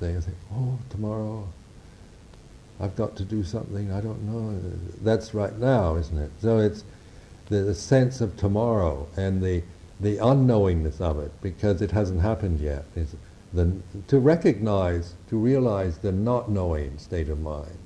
They 0.00 0.14
think, 0.18 0.38
"Oh, 0.50 0.78
tomorrow, 0.88 1.46
I've 2.80 2.96
got 2.96 3.14
to 3.16 3.24
do 3.24 3.44
something. 3.44 3.92
I 3.92 4.00
don't 4.00 4.22
know." 4.22 4.58
That's 5.02 5.34
right 5.34 5.58
now, 5.58 5.96
isn't 5.96 6.16
it? 6.16 6.30
So 6.40 6.56
it's 6.56 6.84
the, 7.50 7.58
the 7.64 7.74
sense 7.74 8.22
of 8.22 8.38
tomorrow 8.38 9.06
and 9.14 9.42
the 9.42 9.62
the 10.00 10.16
unknowingness 10.16 11.02
of 11.02 11.18
it 11.18 11.32
because 11.42 11.82
it 11.82 11.90
hasn't 11.90 12.22
happened 12.22 12.58
yet. 12.58 12.86
It's, 12.96 13.14
the, 13.52 13.76
to 14.06 14.18
recognize, 14.18 15.16
to 15.28 15.36
realize 15.36 15.98
the 15.98 16.12
not 16.12 16.50
knowing 16.50 16.96
state 16.96 17.28
of 17.28 17.40
mind, 17.40 17.78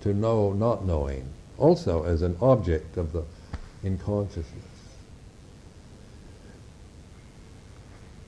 to 0.00 0.12
know 0.12 0.52
not 0.52 0.84
knowing, 0.84 1.28
also 1.58 2.02
as 2.02 2.22
an 2.22 2.36
object 2.42 2.96
of 2.96 3.12
the 3.12 3.22
in 3.84 3.98
consciousness. 3.98 4.69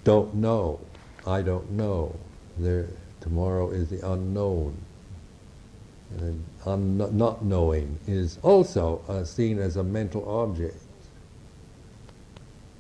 Don't 0.05 0.35
know. 0.35 0.81
I 1.27 1.43
don't 1.43 1.71
know. 1.73 2.17
There, 2.59 2.89
tomorrow 3.21 3.71
is 3.71 3.89
the 3.89 4.07
unknown. 4.11 4.77
And 6.19 6.45
un- 6.67 7.17
not 7.17 7.45
knowing 7.45 7.99
is 8.07 8.39
also 8.43 9.03
uh, 9.09 9.25
seen 9.25 9.59
as 9.59 9.77
a 9.77 9.83
mental 9.83 10.29
object. 10.29 10.77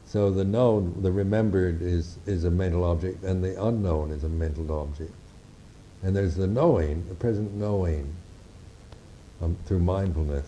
So 0.04 0.30
the 0.30 0.44
known, 0.44 1.00
the 1.00 1.10
remembered 1.10 1.80
is, 1.80 2.18
is 2.26 2.44
a 2.44 2.50
mental 2.50 2.84
object, 2.84 3.24
and 3.24 3.42
the 3.42 3.64
unknown 3.64 4.10
is 4.10 4.24
a 4.24 4.28
mental 4.28 4.70
object. 4.70 5.12
And 6.02 6.14
there's 6.14 6.34
the 6.34 6.46
knowing, 6.46 7.08
the 7.08 7.14
present 7.14 7.54
knowing, 7.54 8.14
um, 9.40 9.56
through 9.64 9.78
mindfulness. 9.78 10.44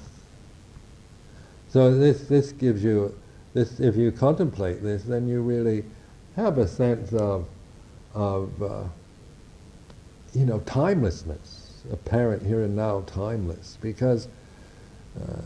So 1.70 1.96
this, 1.96 2.28
this 2.28 2.52
gives 2.52 2.84
you, 2.84 3.14
this, 3.54 3.80
if 3.80 3.96
you 3.96 4.12
contemplate 4.12 4.82
this, 4.82 5.04
then 5.04 5.26
you 5.28 5.40
really 5.40 5.84
have 6.36 6.58
a 6.58 6.66
sense 6.66 7.12
of, 7.12 7.46
of 8.14 8.62
uh, 8.62 8.82
you 10.32 10.44
know, 10.44 10.58
timelessness, 10.60 11.82
apparent 11.92 12.44
here 12.44 12.62
and 12.62 12.74
now 12.74 13.02
timeless, 13.06 13.78
because 13.80 14.28
uh, 15.20 15.40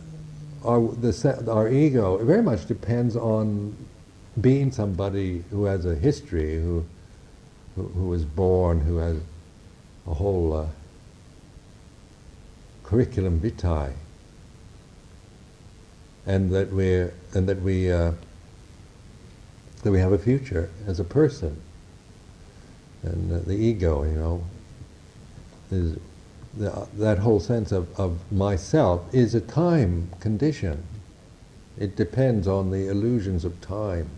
our, 0.64 0.81
the, 0.81 1.51
our 1.51 1.68
ego 1.68 2.16
very 2.24 2.42
much 2.42 2.66
depends 2.66 3.16
on 3.16 3.77
being 4.40 4.70
somebody 4.72 5.44
who 5.51 5.64
has 5.64 5.85
a 5.85 5.94
history, 5.94 6.57
who, 6.57 6.85
who, 7.77 7.83
who 7.83 8.09
was 8.09 8.24
born, 8.24 8.81
who 8.81 8.96
has 8.96 9.18
a 10.07 10.14
whole 10.14 10.57
uh, 10.57 10.66
curriculum 12.83 13.38
vitae, 13.40 13.92
and 16.24 16.51
that 16.51 16.72
we 16.72 17.09
and 17.35 17.48
that 17.48 17.61
we 17.61 17.92
uh, 17.92 18.12
that 19.88 19.92
we 19.92 20.01
have 20.01 20.12
a 20.12 20.18
future 20.18 20.68
as 20.87 21.01
a 21.01 21.05
person, 21.05 21.59
and 23.05 23.33
uh, 23.33 23.38
the 23.46 23.55
ego, 23.55 24.05
you 24.05 24.18
know, 24.18 24.44
is 25.70 25.96
the, 26.59 26.87
that 26.92 27.16
whole 27.16 27.40
sense 27.40 27.72
of, 27.72 27.98
of 27.98 28.31
myself 28.31 29.03
is 29.14 29.35
a 29.35 29.40
time 29.40 30.11
condition. 30.20 30.83
It 31.79 31.96
depends 31.96 32.46
on 32.46 32.70
the 32.70 32.88
illusions 32.88 33.46
of 33.46 33.59
time. 33.62 34.11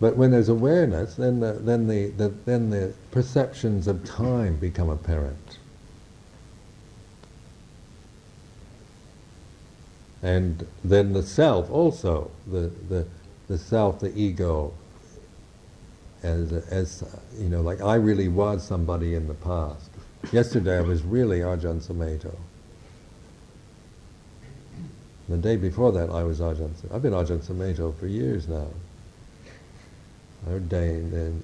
But 0.00 0.16
when 0.16 0.30
there's 0.30 0.48
awareness, 0.48 1.16
then 1.16 1.40
the, 1.40 1.52
then 1.52 1.86
the, 1.86 2.06
the, 2.12 2.28
then 2.46 2.70
the 2.70 2.94
perceptions 3.10 3.86
of 3.86 4.06
time 4.06 4.56
become 4.56 4.88
apparent. 4.88 5.58
And 10.22 10.66
then 10.84 11.12
the 11.12 11.22
self 11.22 11.70
also, 11.70 12.30
the, 12.46 12.70
the, 12.88 13.06
the 13.48 13.58
self, 13.58 14.00
the 14.00 14.16
ego, 14.16 14.72
as, 16.22 16.52
as, 16.52 17.04
you 17.38 17.48
know, 17.48 17.60
like 17.60 17.80
I 17.80 17.96
really 17.96 18.28
was 18.28 18.64
somebody 18.64 19.14
in 19.14 19.26
the 19.26 19.34
past. 19.34 19.90
Yesterday 20.30 20.78
I 20.78 20.82
was 20.82 21.02
really 21.02 21.40
Ajahn 21.40 21.82
Sumedho. 21.82 22.36
The 25.28 25.36
day 25.36 25.56
before 25.56 25.90
that, 25.92 26.10
I 26.10 26.22
was 26.22 26.40
Ajahn. 26.40 26.70
I've 26.94 27.02
been 27.02 27.12
Ajahn 27.12 27.44
Sumedho 27.44 27.98
for 27.98 28.06
years 28.06 28.46
now. 28.46 28.68
I 30.46 30.52
ordained 30.52 31.12
in 31.12 31.42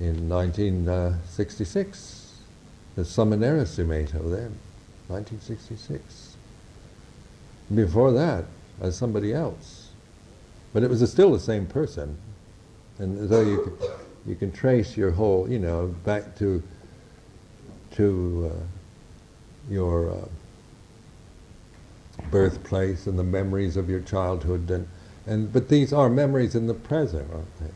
in 0.00 0.28
1966. 0.28 2.32
The 2.96 3.02
Samanera 3.02 3.66
Sumedho 3.66 4.30
then, 4.30 4.58
1966. 5.08 6.29
Before 7.74 8.12
that, 8.12 8.44
as 8.80 8.96
somebody 8.96 9.32
else. 9.32 9.90
but 10.72 10.82
it 10.82 10.90
was 10.90 11.08
still 11.10 11.32
the 11.32 11.40
same 11.40 11.66
person, 11.66 12.16
and 12.98 13.28
so 13.28 13.40
you 13.42 13.62
can, 13.62 13.88
you 14.26 14.34
can 14.36 14.52
trace 14.52 14.96
your 14.96 15.10
whole, 15.12 15.48
you 15.50 15.58
know, 15.58 15.88
back 16.04 16.36
to 16.38 16.62
to 17.92 18.52
uh, 18.54 19.72
your 19.72 20.12
uh, 20.12 20.28
birthplace 22.30 23.06
and 23.06 23.18
the 23.18 23.24
memories 23.24 23.76
of 23.76 23.90
your 23.90 24.00
childhood, 24.00 24.70
and 24.70 24.88
and 25.26 25.52
but 25.52 25.68
these 25.68 25.92
are 25.92 26.08
memories 26.08 26.54
in 26.54 26.66
the 26.66 26.74
present, 26.74 27.28
aren't 27.32 27.60
they? 27.60 27.70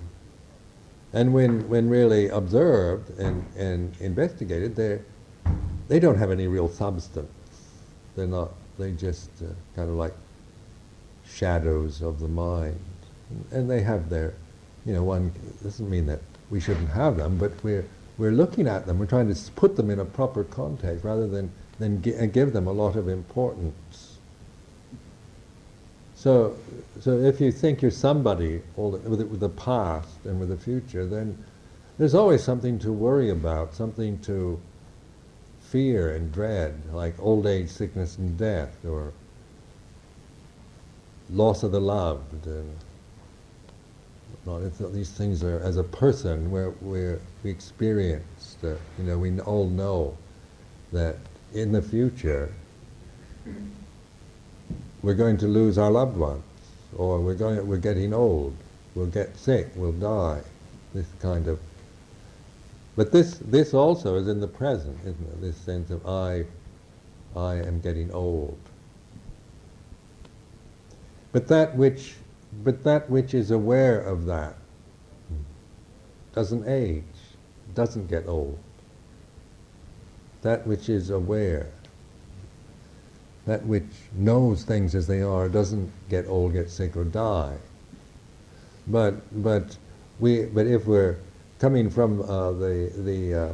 And 1.12 1.32
when, 1.32 1.68
when 1.68 1.88
really 1.88 2.28
observed 2.28 3.18
and, 3.20 3.46
and 3.56 3.94
investigated, 4.00 4.76
they 4.76 5.00
they 5.88 6.00
don't 6.00 6.18
have 6.18 6.30
any 6.30 6.48
real 6.48 6.68
substance. 6.68 7.30
They're 8.16 8.26
not, 8.26 8.52
they 8.78 8.92
just 8.92 9.30
uh, 9.42 9.46
kind 9.76 9.88
of 9.88 9.96
like 9.96 10.14
shadows 11.26 12.02
of 12.02 12.20
the 12.20 12.28
mind. 12.28 12.78
And 13.50 13.70
they 13.70 13.80
have 13.82 14.10
their, 14.10 14.34
you 14.84 14.92
know, 14.92 15.02
one 15.02 15.32
doesn't 15.62 15.88
mean 15.88 16.06
that 16.06 16.20
we 16.50 16.60
shouldn't 16.60 16.90
have 16.90 17.16
them, 17.16 17.38
but 17.38 17.52
we're, 17.62 17.84
we're 18.18 18.32
looking 18.32 18.68
at 18.68 18.86
them, 18.86 18.98
we're 18.98 19.06
trying 19.06 19.32
to 19.32 19.50
put 19.52 19.76
them 19.76 19.90
in 19.90 19.98
a 19.98 20.04
proper 20.04 20.44
context 20.44 21.04
rather 21.04 21.26
than, 21.26 21.50
than 21.78 22.02
gi- 22.02 22.26
give 22.28 22.52
them 22.52 22.66
a 22.66 22.72
lot 22.72 22.96
of 22.96 23.08
importance. 23.08 24.18
So, 26.14 26.56
so 27.00 27.18
if 27.18 27.40
you 27.40 27.50
think 27.52 27.82
you're 27.82 27.90
somebody 27.90 28.62
all 28.76 28.92
the, 28.92 29.08
with, 29.08 29.20
with 29.22 29.40
the 29.40 29.48
past 29.48 30.24
and 30.24 30.38
with 30.38 30.48
the 30.48 30.56
future, 30.56 31.06
then 31.06 31.42
there's 31.98 32.14
always 32.14 32.42
something 32.42 32.78
to 32.80 32.92
worry 32.92 33.30
about, 33.30 33.74
something 33.74 34.18
to 34.20 34.60
fear 35.74 36.14
and 36.14 36.30
dread, 36.30 36.72
like 36.92 37.18
old 37.18 37.48
age, 37.48 37.68
sickness, 37.68 38.16
and 38.16 38.38
death, 38.38 38.84
or 38.84 39.12
loss 41.30 41.64
of 41.64 41.72
the 41.72 41.80
loved. 41.80 42.46
And 42.46 42.76
these 44.92 45.10
things 45.10 45.42
are, 45.42 45.58
as 45.64 45.76
a 45.76 45.82
person, 45.82 46.52
where 46.52 46.70
we 46.80 47.16
we 47.42 47.50
experience 47.50 48.56
that, 48.60 48.78
you 48.98 49.04
know, 49.04 49.18
we 49.18 49.40
all 49.40 49.66
know 49.66 50.16
that 50.92 51.16
in 51.52 51.72
the 51.72 51.82
future 51.82 52.54
we're 55.02 55.14
going 55.14 55.36
to 55.38 55.48
lose 55.48 55.76
our 55.76 55.90
loved 55.90 56.16
ones, 56.16 56.44
or 56.96 57.20
we're 57.20 57.34
going, 57.34 57.66
we're 57.66 57.78
getting 57.78 58.14
old, 58.14 58.54
we'll 58.94 59.06
get 59.06 59.36
sick, 59.36 59.66
we'll 59.74 59.90
die. 59.90 60.40
This 60.94 61.08
kind 61.20 61.48
of. 61.48 61.58
But 62.96 63.10
this 63.12 63.38
this 63.38 63.74
also 63.74 64.16
is 64.16 64.28
in 64.28 64.40
the 64.40 64.48
present, 64.48 64.98
isn't 65.00 65.28
it? 65.32 65.40
This 65.40 65.56
sense 65.56 65.90
of 65.90 66.06
I, 66.06 66.44
I 67.36 67.56
am 67.56 67.80
getting 67.80 68.12
old. 68.12 68.58
But 71.32 71.48
that 71.48 71.76
which, 71.76 72.14
but 72.62 72.84
that 72.84 73.10
which 73.10 73.34
is 73.34 73.50
aware 73.50 74.00
of 74.00 74.26
that 74.26 74.56
doesn't 76.34 76.68
age, 76.68 77.02
doesn't 77.74 78.08
get 78.08 78.28
old. 78.28 78.58
That 80.42 80.66
which 80.66 80.88
is 80.88 81.10
aware 81.10 81.70
that 83.46 83.64
which 83.66 83.84
knows 84.14 84.64
things 84.64 84.94
as 84.94 85.06
they 85.06 85.20
are 85.20 85.48
doesn't 85.48 85.90
get 86.08 86.26
old, 86.26 86.52
get 86.52 86.70
sick, 86.70 86.96
or 86.96 87.04
die. 87.04 87.56
But 88.86 89.16
but 89.42 89.76
we 90.18 90.44
but 90.46 90.66
if 90.66 90.86
we're 90.86 91.16
coming 91.58 91.90
from 91.90 92.22
uh, 92.22 92.52
the 92.52 92.92
the 92.96 93.34
uh, 93.34 93.52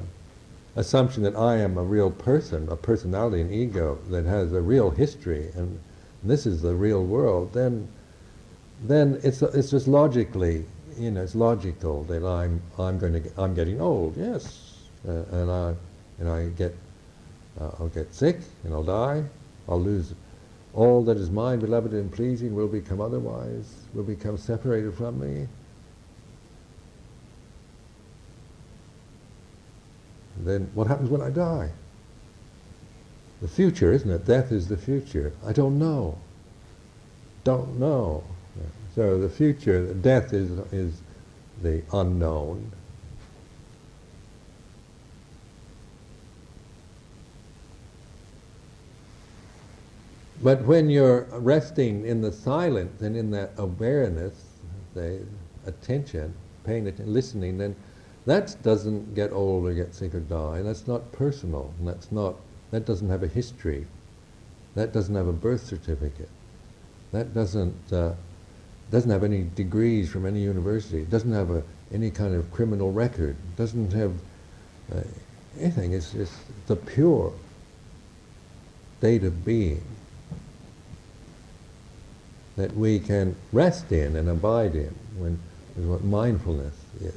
assumption 0.77 1.23
that 1.23 1.37
I 1.37 1.57
am 1.57 1.79
a 1.79 1.83
real 1.83 2.11
person, 2.11 2.69
a 2.69 2.77
personality, 2.77 3.41
an 3.41 3.53
ego 3.53 3.99
that 4.11 4.25
has 4.25 4.53
a 4.53 4.61
real 4.61 4.91
history, 4.91 5.51
and 5.55 5.79
this 6.23 6.47
is 6.47 6.63
the 6.63 6.75
real 6.75 7.05
world, 7.05 7.53
then 7.53 7.89
then 8.83 9.21
it's 9.23 9.43
it's 9.43 9.71
just 9.71 9.89
logically, 9.89 10.65
you 10.99 11.11
know, 11.11 11.23
it's 11.23 11.35
logical 11.35 12.05
that 12.05 12.25
I'm 12.25 12.63
I'm 12.79 12.99
going 12.99 13.13
to 13.15 13.21
get, 13.21 13.33
I'm 13.39 13.55
getting 13.55 13.81
old, 13.81 14.17
yes, 14.17 14.77
uh, 15.07 15.23
and 15.33 15.51
I 15.51 15.75
and 16.19 16.29
I 16.29 16.49
get 16.51 16.75
uh, 17.61 17.71
I'll 17.79 17.89
get 17.89 18.15
sick 18.15 18.39
and 18.65 18.73
I'll 18.73 18.85
die, 18.85 19.25
I'll 19.69 19.81
lose 19.81 20.15
all 20.73 21.03
that 21.05 21.17
is 21.17 21.31
mine, 21.31 21.59
beloved 21.59 21.93
and 21.93 22.13
pleasing, 22.13 22.55
will 22.55 22.69
become 22.69 23.01
otherwise, 23.01 23.75
will 23.93 24.05
become 24.05 24.37
separated 24.39 24.95
from 24.95 25.19
me. 25.19 25.49
Then 30.45 30.71
what 30.75 30.87
happens 30.87 31.11
when 31.11 31.21
I 31.21 31.31
die? 31.31 31.71
The 33.43 33.49
future, 33.49 33.93
isn't 33.93 34.11
it? 34.11 34.27
Death 34.27 34.53
is 34.53 34.69
the 34.69 34.77
future. 34.77 35.33
I 35.47 35.53
don't 35.53 35.79
know. 35.79 36.19
Don't 37.45 37.79
know. 37.79 38.23
So 38.95 39.19
the 39.19 39.29
future, 39.29 39.95
death 39.95 40.33
is, 40.33 40.51
is 40.73 41.01
the 41.63 41.83
unknown. 41.93 42.73
But 50.43 50.65
when 50.65 50.89
you're 50.89 51.27
resting 51.33 52.07
in 52.07 52.23
the 52.23 52.33
silence 52.33 53.03
and 53.03 53.15
in 53.15 53.31
that 53.33 53.53
awareness, 53.59 54.35
the 54.95 55.21
attention, 55.67 56.35
paying 56.65 56.87
attention, 56.87 57.13
listening, 57.13 57.59
then 57.59 57.77
that 58.27 58.57
doesn't 58.63 59.15
get 59.15 59.33
old 59.33 59.67
or 59.67 59.75
get 59.75 59.95
sick 59.95 60.15
or 60.15 60.21
die. 60.21 60.63
That's 60.63 60.87
not 60.87 61.13
personal. 61.13 61.73
And 61.79 61.89
that's 61.89 62.13
not. 62.13 62.37
That 62.71 62.85
doesn't 62.85 63.09
have 63.09 63.23
a 63.23 63.29
history. 63.29 63.87
That 64.75 64.93
doesn't 64.93 65.15
have 65.15 65.27
a 65.27 65.33
birth 65.33 65.67
certificate. 65.67 66.29
That 67.13 67.35
doesn't 67.35 67.93
uh, 67.93 68.15
doesn't 68.91 69.11
have 69.11 69.25
any 69.25 69.45
degrees 69.55 70.11
from 70.11 70.27
any 70.27 70.41
university. 70.41 70.99
It 70.99 71.11
doesn't 71.11 71.33
have 71.33 71.51
a, 71.51 71.63
any 71.93 72.11
kind 72.11 72.35
of 72.35 72.51
criminal 72.53 72.93
record. 72.93 73.31
It 73.31 73.57
doesn't 73.57 73.93
have 73.93 74.13
uh, 74.95 75.01
anything. 75.59 75.93
It's 75.93 76.13
just 76.13 76.33
the 76.67 76.77
pure 76.77 77.33
state 78.99 79.25
of 79.25 79.45
being 79.45 79.83
that 82.57 82.77
we 82.77 83.01
can 83.01 83.35
rest 83.53 83.91
in 83.91 84.17
and 84.17 84.29
abide 84.29 84.75
in 84.75 84.95
what 85.77 86.05
mindfulness 86.05 86.75
is. 87.01 87.15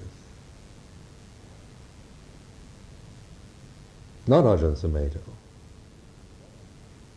Not 4.26 4.46
Ajahn 4.46 4.76
Sumedho. 4.76 5.20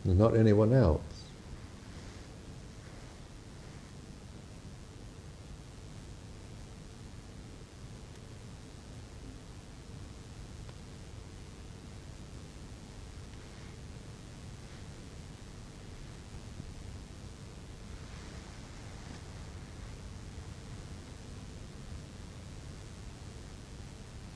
Not 0.05 0.35
anyone 0.35 0.73
else. 0.73 1.01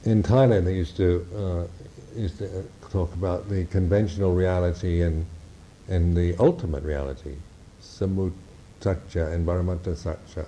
in 0.03 0.23
Thailand, 0.23 0.65
they 0.65 0.75
used 0.75 0.97
to 0.97 1.25
uh, 1.35 1.80
used 2.15 2.37
to 2.39 2.65
talk 2.89 3.13
about 3.13 3.49
the 3.49 3.65
conventional 3.65 4.33
reality 4.33 5.01
and 5.01 5.25
and 5.87 6.15
the 6.15 6.35
ultimate 6.37 6.83
reality, 6.83 7.35
sammuti 7.81 8.33
sacca 8.81 9.31
and 9.33 9.47
paramattha 9.47 9.95
sacca. 9.95 10.45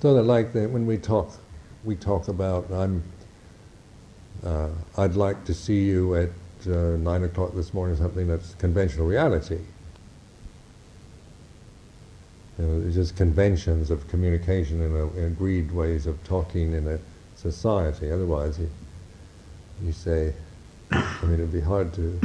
So 0.00 0.14
that, 0.14 0.22
like 0.22 0.52
the, 0.52 0.68
when 0.68 0.86
we 0.86 0.98
talk, 0.98 1.32
we 1.84 1.96
talk 1.96 2.28
about 2.28 2.70
I'm. 2.70 3.02
Uh, 4.44 4.68
I'd 4.98 5.14
like 5.16 5.44
to 5.46 5.54
see 5.54 5.84
you 5.84 6.14
at 6.16 6.30
uh, 6.66 6.96
nine 6.98 7.24
o'clock 7.24 7.54
this 7.54 7.72
morning. 7.72 7.96
Something 7.96 8.26
that's 8.28 8.54
conventional 8.54 9.06
reality. 9.06 9.60
You 12.58 12.66
know, 12.66 12.86
it's 12.86 12.94
just 12.94 13.16
conventions 13.16 13.90
of 13.90 14.06
communication 14.08 14.82
and 14.82 15.18
agreed 15.18 15.72
ways 15.72 16.06
of 16.06 16.22
talking 16.24 16.74
in 16.74 16.86
a 16.86 16.98
society. 17.36 18.10
Otherwise, 18.10 18.60
you, 19.82 19.92
say, 19.92 20.34
I 20.90 21.24
mean, 21.24 21.34
it'd 21.34 21.52
be 21.52 21.60
hard 21.60 21.92
to. 21.94 22.20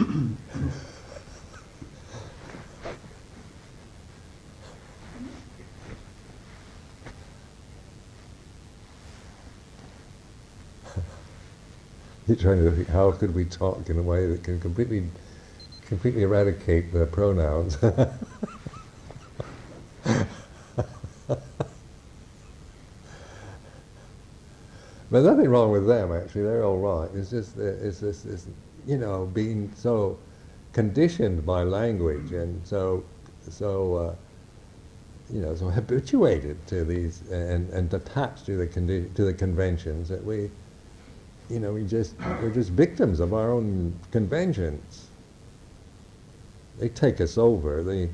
You're 12.27 12.37
trying 12.37 12.63
to 12.63 12.71
think, 12.71 12.87
how 12.89 13.11
could 13.11 13.33
we 13.33 13.45
talk 13.45 13.89
in 13.89 13.97
a 13.97 14.03
way 14.03 14.27
that 14.27 14.43
can 14.43 14.59
completely, 14.59 15.09
completely 15.87 16.23
eradicate 16.23 16.93
the 16.93 17.05
pronouns? 17.07 17.77
But 25.11 25.23
nothing 25.23 25.49
wrong 25.49 25.71
with 25.71 25.87
them, 25.87 26.11
actually. 26.11 26.43
They're 26.43 26.63
all 26.63 26.77
right. 26.79 27.09
It's 27.15 27.31
just, 27.31 27.57
it's 27.57 28.01
just, 28.01 28.25
it's, 28.25 28.47
you 28.85 28.97
know, 28.97 29.25
being 29.25 29.71
so 29.75 30.17
conditioned 30.73 31.45
by 31.45 31.63
language 31.63 32.31
and 32.31 32.65
so, 32.65 33.03
so 33.49 33.95
uh, 33.95 34.15
you 35.31 35.41
know, 35.41 35.55
so 35.55 35.69
habituated 35.69 36.65
to 36.67 36.83
these 36.83 37.21
and, 37.31 37.69
and 37.71 37.93
attached 37.93 38.45
to 38.47 38.57
the 38.57 38.67
condi- 38.67 39.13
to 39.15 39.25
the 39.25 39.33
conventions 39.33 40.09
that 40.09 40.23
we, 40.23 40.49
you 41.49 41.59
know, 41.59 41.73
we 41.73 41.85
just 41.85 42.15
we're 42.41 42.51
just 42.51 42.71
victims 42.71 43.19
of 43.19 43.33
our 43.33 43.51
own 43.51 43.97
conventions. 44.11 45.07
They 46.79 46.89
take 46.89 47.21
us 47.21 47.37
over. 47.37 47.83
They 47.83 48.09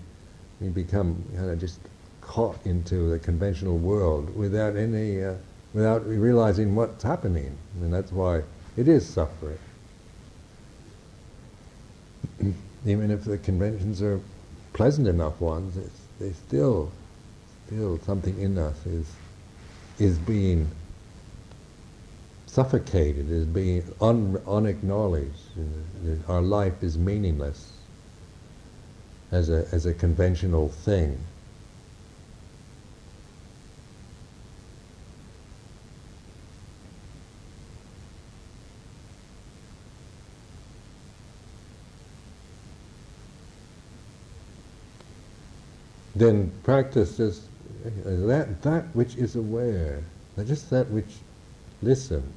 we 0.62 0.70
become 0.70 1.24
kind 1.36 1.50
of 1.50 1.60
just 1.60 1.80
caught 2.22 2.58
into 2.66 3.10
the 3.10 3.20
conventional 3.20 3.78
world 3.78 4.36
without 4.36 4.76
any 4.76 5.24
uh, 5.24 5.36
without 5.76 6.08
realizing 6.08 6.74
what's 6.74 7.04
happening, 7.04 7.56
and 7.82 7.94
that's 7.94 8.12
why 8.12 8.42
it 8.78 8.88
is 8.88 9.06
suffering. 9.06 9.60
Even 12.86 13.12
if 13.12 13.26
the 13.26 13.38
conventions 13.38 14.02
are 14.02 14.22
pleasant 14.72 15.08
enough 15.08 15.40
ones, 15.42 15.78
they 16.20 16.32
still 16.32 16.92
still 17.68 18.00
something 18.00 18.40
in 18.40 18.58
us 18.58 18.86
is 18.86 19.12
is 20.00 20.18
being 20.18 20.70
suffocated, 22.46 23.30
is 23.30 23.46
being 23.46 23.84
un, 24.00 24.42
unacknowledged. 24.48 25.30
Our 26.30 26.42
life 26.42 26.82
is 26.82 26.98
meaningless 26.98 27.74
as 29.32 29.50
a, 29.50 29.68
as 29.74 29.86
a 29.86 29.94
conventional 29.94 30.70
thing. 30.70 31.18
Then 46.16 46.52
practice 46.64 47.18
just 47.18 47.42
that, 48.06 48.62
that 48.62 48.84
which 48.96 49.16
is 49.16 49.36
aware, 49.36 50.02
just 50.46 50.70
that 50.70 50.90
which 50.90 51.18
listens, 51.82 52.34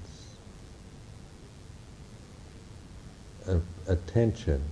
attention, 3.87 4.63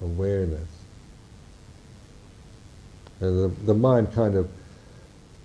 awareness. 0.00 0.68
And 3.20 3.44
the, 3.44 3.48
the 3.66 3.74
mind 3.74 4.12
kind 4.12 4.34
of, 4.34 4.48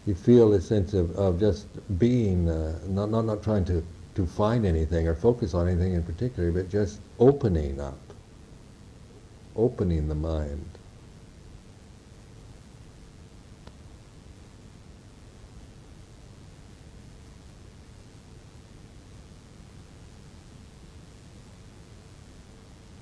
you 0.06 0.16
feel 0.16 0.54
a 0.54 0.62
sense 0.62 0.94
of, 0.94 1.16
of 1.18 1.40
just 1.40 1.68
being, 2.00 2.50
uh, 2.50 2.80
not, 2.88 3.10
not, 3.10 3.26
not 3.26 3.44
trying 3.44 3.66
to, 3.66 3.84
to 4.16 4.26
find 4.26 4.66
anything 4.66 5.08
or 5.08 5.16
focus 5.16 5.54
on 5.54 5.68
anything 5.68 5.94
in 5.94 6.04
particular, 6.04 6.52
but 6.52 6.70
just 6.70 7.00
opening 7.20 7.80
up, 7.82 8.00
opening 9.56 10.08
the 10.08 10.16
mind. 10.16 10.77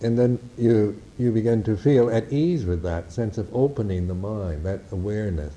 And 0.02 0.18
then 0.18 0.40
you, 0.58 1.02
you 1.18 1.32
begin 1.32 1.64
to 1.64 1.78
feel 1.78 2.10
at 2.10 2.32
ease 2.32 2.66
with 2.66 2.84
that 2.84 3.12
sense 3.12 3.38
of 3.38 3.54
opening 3.56 4.08
the 4.08 4.14
mind, 4.14 4.66
that 4.66 4.82
awareness. 4.92 5.54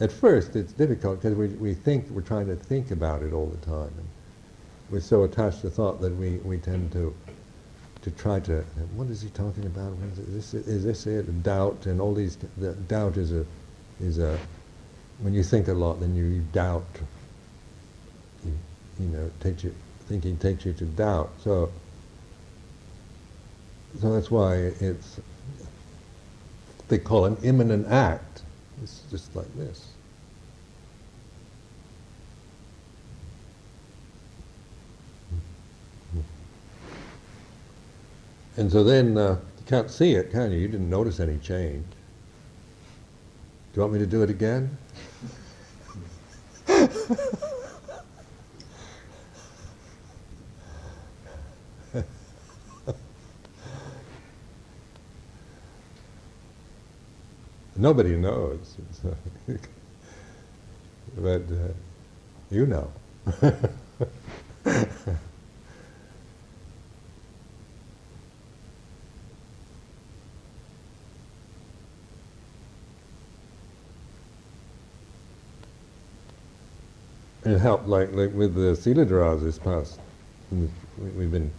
At 0.00 0.10
first, 0.10 0.56
it's 0.56 0.72
difficult 0.72 1.22
because 1.22 1.36
we, 1.36 1.48
we 1.48 1.74
think 1.74 2.08
we're 2.10 2.22
trying 2.22 2.46
to 2.46 2.56
think 2.56 2.90
about 2.90 3.22
it 3.22 3.32
all 3.32 3.46
the 3.46 3.64
time. 3.64 3.92
And 3.96 4.08
we're 4.90 5.00
so 5.00 5.22
attached 5.24 5.60
to 5.62 5.70
thought 5.70 6.00
that 6.00 6.14
we, 6.16 6.38
we 6.38 6.58
tend 6.58 6.92
to 6.92 7.14
to 8.02 8.10
try 8.10 8.40
to 8.40 8.62
what 8.96 9.08
is 9.08 9.22
he 9.22 9.28
talking 9.30 9.64
about? 9.64 9.92
Is 10.18 10.52
this, 10.52 10.54
is 10.66 10.84
this 10.84 11.06
it? 11.06 11.42
Doubt 11.44 11.86
and 11.86 12.00
all 12.00 12.12
these. 12.12 12.36
The 12.56 12.72
doubt 12.72 13.16
is 13.16 13.32
a 13.32 13.46
is 14.00 14.18
a 14.18 14.38
when 15.20 15.34
you 15.34 15.44
think 15.44 15.68
a 15.68 15.72
lot, 15.72 16.00
then 16.00 16.16
you, 16.16 16.24
you 16.24 16.44
doubt. 16.52 16.84
You, 18.44 18.52
you 18.98 19.06
know, 19.06 19.30
takes 19.40 19.62
you 19.62 19.72
thinking 20.08 20.36
takes 20.36 20.66
you 20.66 20.72
to 20.72 20.84
doubt. 20.84 21.30
So 21.38 21.70
so 24.00 24.12
that's 24.12 24.30
why 24.30 24.54
it's, 24.80 25.20
they 26.88 26.98
call 26.98 27.26
an 27.26 27.36
immanent 27.42 27.86
act. 27.88 28.42
It's 28.82 29.02
just 29.10 29.34
like 29.36 29.54
this. 29.56 29.88
And 38.56 38.70
so 38.70 38.84
then 38.84 39.16
uh, 39.16 39.38
you 39.58 39.64
can't 39.66 39.90
see 39.90 40.12
it, 40.12 40.30
can 40.30 40.52
you? 40.52 40.58
You 40.58 40.68
didn't 40.68 40.90
notice 40.90 41.20
any 41.20 41.38
change. 41.38 41.86
Do 43.72 43.76
you 43.76 43.82
want 43.82 43.94
me 43.94 43.98
to 44.00 44.06
do 44.06 44.22
it 44.22 44.30
again? 44.30 44.76
Nobody 57.76 58.16
knows. 58.16 58.76
but 61.16 61.42
uh, 61.42 61.72
you 62.50 62.66
know. 62.66 62.90
it 77.44 77.58
helped, 77.58 77.88
like, 77.88 78.12
like 78.12 78.32
with 78.34 78.54
the 78.54 78.76
Sila 78.76 79.04
this 79.36 79.58
past, 79.58 79.98
we've 80.50 81.30
been 81.30 81.50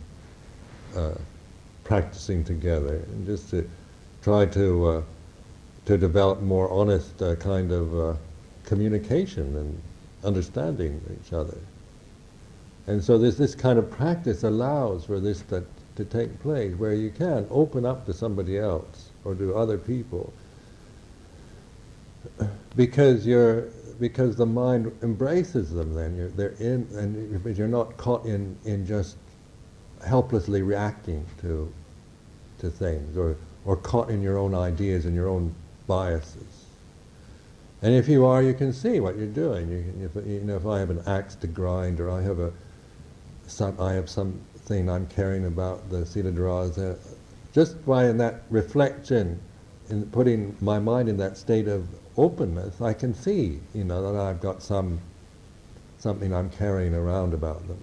uh, 0.96 1.14
practicing 1.84 2.44
together, 2.44 2.96
and 2.96 3.26
just 3.26 3.50
to 3.50 3.70
try 4.22 4.46
to 4.46 4.86
uh, 4.88 5.02
to 5.86 5.98
develop 5.98 6.42
more 6.42 6.70
honest 6.72 7.22
uh, 7.22 7.36
kind 7.36 7.72
of 7.72 8.00
uh, 8.00 8.16
communication 8.66 9.56
and 9.58 9.82
understanding 10.24 11.02
each 11.22 11.34
other. 11.34 11.58
And 12.88 13.04
so 13.04 13.18
this, 13.18 13.36
this 13.36 13.56
kind 13.56 13.80
of 13.80 13.90
practice 13.92 14.44
allows 14.44 15.06
for 15.06 15.20
this 15.20 15.42
to, 15.44 15.64
to 15.96 16.06
take 16.06 16.40
place, 16.42 16.76
where 16.76 16.94
you 16.94 17.12
can 17.12 17.48
open 17.50 17.86
up 17.86 18.06
to 18.06 18.14
somebody 18.14 18.58
else 18.58 19.10
or 19.24 19.36
to 19.36 19.56
other 19.56 19.78
people, 19.78 20.34
because 22.76 23.26
you're 23.26 23.68
because 24.00 24.36
the 24.36 24.46
mind 24.46 24.92
embraces 25.02 25.72
them. 25.72 25.94
Then 25.94 26.16
you're 26.16 26.30
they're 26.30 26.56
in, 26.60 26.88
and 26.96 27.58
you're 27.58 27.68
not 27.68 27.96
caught 27.98 28.26
in 28.26 28.58
in 28.66 28.86
just 28.86 29.18
helplessly 30.06 30.62
reacting 30.62 31.26
to 31.42 31.72
to 32.60 32.70
things 32.70 33.18
or 33.18 33.38
or 33.66 33.78
caught 33.78 34.10
in 34.10 34.22
your 34.22 34.38
own 34.38 34.54
ideas 34.56 35.06
and 35.06 35.16
your 35.16 35.30
own 35.30 35.54
biases. 35.88 36.66
And 37.82 37.94
if 37.94 38.08
you 38.08 38.26
are, 38.26 38.42
you 38.42 38.54
can 38.54 38.72
see 38.72 39.00
what 39.00 39.18
you're 39.18 39.28
doing. 39.28 39.70
You, 39.70 40.10
if, 40.16 40.28
you 40.28 40.40
know, 40.42 40.56
if 40.56 40.66
I 40.66 40.80
have 40.80 40.90
an 40.90 41.04
axe 41.06 41.36
to 41.36 41.48
grind, 41.48 42.00
or 42.00 42.10
I 42.10 42.22
have 42.22 42.40
a, 42.40 42.52
some, 43.48 43.80
I 43.80 43.94
have 43.94 44.10
something 44.10 44.90
I'm 44.90 45.06
caring 45.08 45.46
about 45.46 45.90
the 45.90 45.98
Siladharas, 45.98 46.78
uh, 46.78 46.98
just 47.54 47.86
by 47.86 48.08
in 48.08 48.18
that 48.18 48.44
reflection, 48.50 49.40
in 49.90 50.06
putting 50.12 50.56
my 50.62 50.80
mind 50.80 51.10
in 51.10 51.18
that 51.18 51.38
state 51.38 51.68
of 51.68 51.88
openness, 52.18 52.80
I 52.82 52.94
can 52.94 53.14
see, 53.14 53.60
you 53.74 53.84
know, 53.84 54.14
that 54.14 54.20
I've 54.20 54.40
got 54.40 54.64
some 54.64 55.02
something 56.04 56.34
I'm 56.34 56.50
carrying 56.50 56.94
around 56.94 57.34
about 57.34 57.66
them. 57.68 57.82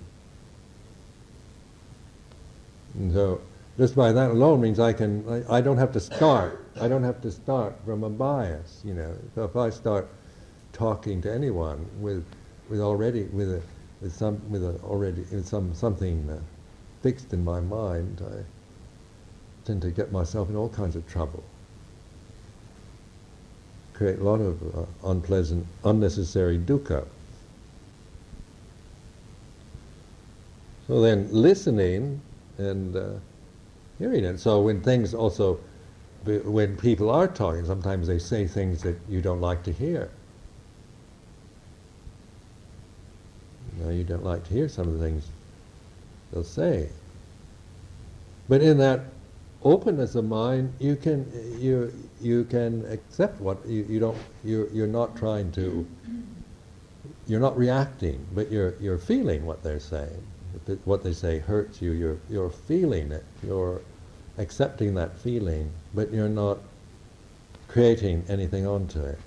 And 2.94 3.12
so 3.14 3.40
just 3.78 3.96
by 3.96 4.12
that 4.12 4.30
alone 4.30 4.60
means 4.60 4.78
I 4.78 4.92
can, 4.92 5.44
I, 5.48 5.56
I, 5.56 5.60
don't 5.62 5.78
have 5.78 5.92
to 5.92 6.00
start. 6.00 6.59
I 6.80 6.88
don't 6.88 7.04
have 7.04 7.20
to 7.22 7.30
start 7.30 7.74
from 7.84 8.04
a 8.04 8.08
bias, 8.08 8.80
you 8.84 8.94
know. 8.94 9.14
So 9.34 9.44
if 9.44 9.54
I 9.54 9.68
start 9.68 10.08
talking 10.72 11.20
to 11.22 11.32
anyone 11.32 11.86
with, 12.00 12.24
with 12.70 12.80
already, 12.80 13.24
with 13.24 13.52
a, 13.52 13.60
with 14.00 14.14
some, 14.14 14.40
with 14.50 14.64
a 14.64 14.80
already, 14.82 15.20
with 15.30 15.46
some, 15.46 15.74
something 15.74 16.28
uh, 16.30 16.38
fixed 17.02 17.34
in 17.34 17.44
my 17.44 17.60
mind, 17.60 18.22
I 18.24 18.44
tend 19.66 19.82
to 19.82 19.90
get 19.90 20.10
myself 20.10 20.48
in 20.48 20.56
all 20.56 20.70
kinds 20.70 20.96
of 20.96 21.06
trouble. 21.06 21.44
Create 23.92 24.18
a 24.18 24.24
lot 24.24 24.40
of 24.40 24.62
uh, 24.74 25.10
unpleasant, 25.10 25.66
unnecessary 25.84 26.58
dukkha. 26.58 27.06
So 30.86 31.02
then 31.02 31.28
listening 31.30 32.22
and 32.56 32.96
uh, 32.96 33.10
hearing 33.98 34.24
it. 34.24 34.40
So 34.40 34.62
when 34.62 34.80
things 34.80 35.12
also, 35.12 35.60
when 36.24 36.76
people 36.76 37.10
are 37.10 37.26
talking, 37.26 37.64
sometimes 37.64 38.06
they 38.06 38.18
say 38.18 38.46
things 38.46 38.82
that 38.82 38.98
you 39.08 39.22
don't 39.22 39.40
like 39.40 39.62
to 39.64 39.72
hear. 39.72 40.10
You, 43.80 43.90
you 43.90 44.04
don't 44.04 44.24
like 44.24 44.44
to 44.48 44.54
hear 44.54 44.68
some 44.68 44.88
of 44.88 44.98
the 44.98 45.04
things 45.04 45.26
they'll 46.32 46.44
say. 46.44 46.88
But 48.48 48.62
in 48.62 48.78
that 48.78 49.00
openness 49.62 50.14
of 50.14 50.24
mind, 50.24 50.74
you 50.78 50.96
can 50.96 51.26
you 51.58 51.92
you 52.20 52.44
can 52.44 52.84
accept 52.90 53.40
what 53.40 53.64
you, 53.66 53.86
you 53.88 54.00
don't 54.00 54.18
you 54.44 54.68
you're 54.72 54.86
not 54.86 55.16
trying 55.16 55.52
to 55.52 55.86
you're 57.26 57.40
not 57.40 57.56
reacting, 57.56 58.26
but 58.34 58.50
you're 58.50 58.74
you're 58.80 58.98
feeling 58.98 59.46
what 59.46 59.62
they're 59.62 59.80
saying. 59.80 60.22
If 60.66 60.78
what 60.84 61.02
they 61.02 61.12
say 61.12 61.38
hurts 61.38 61.80
you. 61.80 61.92
You're 61.92 62.18
you're 62.28 62.50
feeling 62.50 63.12
it. 63.12 63.24
You're 63.42 63.82
accepting 64.38 64.94
that 64.94 65.16
feeling, 65.18 65.70
but 65.94 66.12
you're 66.12 66.28
not 66.28 66.58
creating 67.68 68.24
anything 68.28 68.66
onto 68.66 69.00
it. 69.00 69.18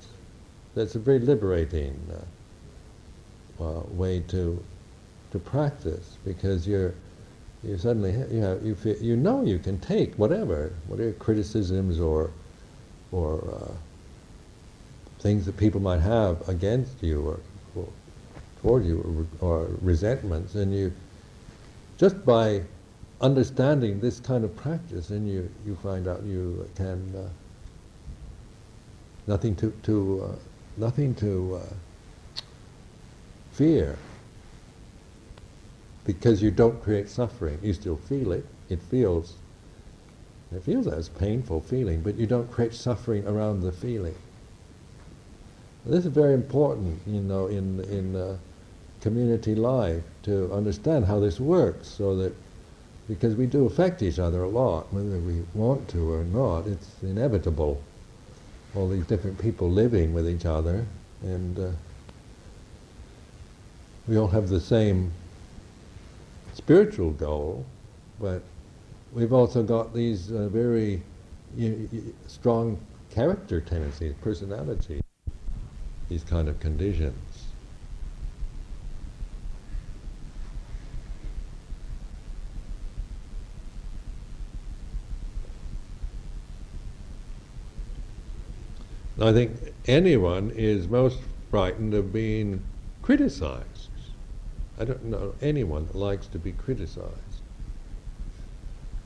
That's 0.76 0.96
a 0.96 1.00
very 1.00 1.20
liberating 1.20 2.00
uh, 2.12 3.63
uh, 3.63 3.82
way 3.92 4.22
to 4.30 4.63
to 5.32 5.39
practice 5.39 6.18
because 6.26 6.68
you're 6.68 6.94
you 7.63 7.78
suddenly 7.78 8.12
you 8.12 8.42
know 8.42 8.60
you 8.63 8.76
feel, 8.76 8.98
you 8.98 9.16
know 9.16 9.44
you 9.44 9.60
can 9.60 9.80
take 9.80 10.13
whatever 10.16 10.74
whatever 10.88 11.12
criticisms 11.13 12.00
or 12.00 12.32
or 13.12 13.60
uh, 13.62 13.72
things 15.20 15.46
that 15.46 15.56
people 15.58 15.80
might 15.80 16.02
have 16.02 16.48
against 16.50 17.02
you 17.02 17.22
or, 17.22 17.39
or 17.76 17.88
toward 18.62 18.86
you 18.86 19.28
or, 19.42 19.50
or 19.50 19.68
resentments 19.82 20.56
and 20.56 20.74
you 20.74 20.92
just 21.98 22.26
by 22.26 22.62
understanding 23.24 24.02
this 24.02 24.20
kind 24.22 24.46
of 24.46 24.56
practice 24.58 25.12
and 25.12 25.30
you 25.30 25.50
you 25.66 25.76
find 25.78 26.08
out 26.08 26.24
you 26.26 26.70
can 26.76 27.16
uh, 27.18 27.30
nothing 29.28 29.56
to 29.56 29.72
to 29.84 30.30
uh, 30.32 30.36
nothing 30.78 31.16
to 31.16 31.62
uh, 31.64 31.74
fear 33.54 33.98
because 36.06 36.42
you 36.44 36.52
don't 36.52 36.82
create 36.84 37.10
suffering. 37.10 37.60
You 37.64 37.74
still 37.74 37.98
feel 37.98 38.32
it. 38.34 38.46
It 38.70 38.82
feels 38.82 39.36
it 40.54 40.64
feels 40.64 40.88
as 40.88 41.10
painful 41.10 41.62
feeling, 41.62 42.02
but 42.02 42.16
you 42.16 42.28
don't 42.28 42.52
create 42.52 42.74
suffering 42.76 43.28
around 43.28 43.62
the 43.62 43.72
feeling. 43.72 44.16
This 45.86 46.06
is 46.06 46.12
very 46.12 46.34
important, 46.34 47.00
you 47.08 47.22
know, 47.22 47.48
in 47.48 47.82
in 47.86 48.16
uh, 48.16 48.38
community 49.02 49.56
life 49.56 50.04
to 50.24 50.52
understand 50.54 51.06
how 51.06 51.20
this 51.20 51.40
works, 51.40 51.88
so 51.90 52.16
that 52.18 52.36
because 53.08 53.36
we 53.36 53.46
do 53.46 53.66
affect 53.66 54.02
each 54.02 54.20
other 54.20 54.44
a 54.44 54.50
lot, 54.50 54.92
whether 54.94 55.18
we 55.20 55.44
want 55.54 55.88
to 55.89 56.12
or 56.12 56.24
not, 56.24 56.68
it's 56.68 57.02
inevitable. 57.02 57.82
All 58.76 58.88
these 58.88 59.06
different 59.06 59.38
people 59.39 59.70
living 59.70 60.13
with 60.13 60.28
each 60.28 60.46
other, 60.46 60.86
and 61.22 61.60
uh, 61.60 61.70
we 64.08 64.18
all 64.18 64.28
have 64.28 64.50
the 64.50 64.60
same 64.60 65.12
spiritual 66.54 67.12
goal, 67.12 67.66
but 68.20 68.42
we've 69.13 69.34
also 69.34 69.63
got 69.63 69.94
these 69.94 70.32
uh, 70.32 70.48
very 70.50 71.04
you 71.56 71.89
know, 71.92 72.02
strong 72.28 72.80
character 73.12 73.62
tendencies, 73.62 74.13
personality, 74.22 75.02
these 76.10 76.24
kind 76.24 76.50
of 76.50 76.60
conditions. 76.60 77.33
I 89.24 89.32
think 89.32 89.52
anyone 89.86 90.52
is 90.56 90.88
most 90.88 91.20
frightened 91.50 91.94
of 91.94 92.12
being 92.12 92.62
criticized. 93.02 93.90
I 94.78 94.86
don't 94.86 95.06
know 95.06 95.34
anyone 95.42 95.86
that 95.88 95.96
likes 95.96 96.28
to 96.28 96.40
be 96.40 96.52
criticized 96.52 97.42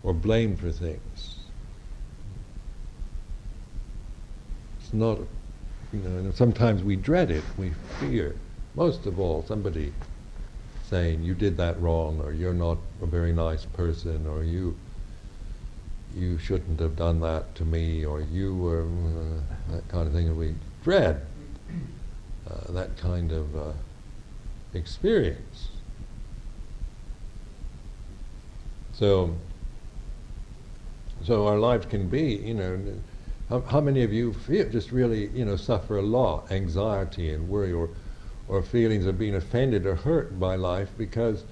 or 0.02 0.14
blamed 0.14 0.60
for 0.60 0.72
things. 0.72 1.36
It's 4.80 4.94
not, 4.94 5.20
you 5.94 6.00
know, 6.00 6.32
sometimes 6.32 6.82
we 6.82 6.96
dread 6.96 7.30
it, 7.30 7.44
we 7.58 7.72
fear. 8.00 8.36
Most 8.76 9.06
of 9.06 9.20
all, 9.20 9.44
somebody 9.46 9.94
saying 10.90 11.22
you 11.22 11.36
did 11.36 11.58
that 11.58 11.80
wrong, 11.82 12.22
or 12.22 12.32
you're 12.32 12.54
not 12.54 12.78
a 13.02 13.06
very 13.06 13.34
nice 13.34 13.66
person, 13.66 14.26
or 14.26 14.44
you 14.44 14.76
you 16.16 16.38
shouldn't 16.38 16.80
have 16.80 16.96
done 16.96 17.20
that 17.22 17.56
to 17.56 17.66
me, 17.66 18.06
or 18.06 18.22
you 18.22 18.56
were 18.56 18.84
uh, 18.84 19.74
that 19.74 19.88
kind 19.90 20.08
of 20.08 20.14
thing, 20.14 20.28
and 20.28 20.38
we 20.38 20.56
dread 20.84 21.26
uh, 22.50 22.72
that 22.72 22.98
kind 22.98 23.32
of. 23.32 23.56
Uh, 23.56 23.74
experience. 24.74 25.70
So, 28.94 29.36
so 31.24 31.48
our 31.48 31.60
lives 31.60 31.86
can 31.86 32.08
be, 32.08 32.36
you 32.36 32.54
know, 32.54 32.80
how, 33.50 33.62
how, 33.62 33.82
many 33.82 34.04
of 34.04 34.12
you 34.12 34.34
feel 34.34 34.70
just 34.70 34.92
really, 34.92 35.28
you 35.28 35.46
know, 35.46 35.56
suffer 35.56 35.98
a 35.98 36.02
lot, 36.02 36.52
anxiety 36.52 37.32
and 37.32 37.48
worry, 37.48 37.72
or, 37.72 37.90
or 38.48 38.62
feelings 38.64 39.06
of 39.06 39.18
being 39.18 39.36
offended 39.36 39.86
or 39.86 39.96
hurt 39.96 40.40
by 40.40 40.56
life 40.56 40.90
because 40.98 41.44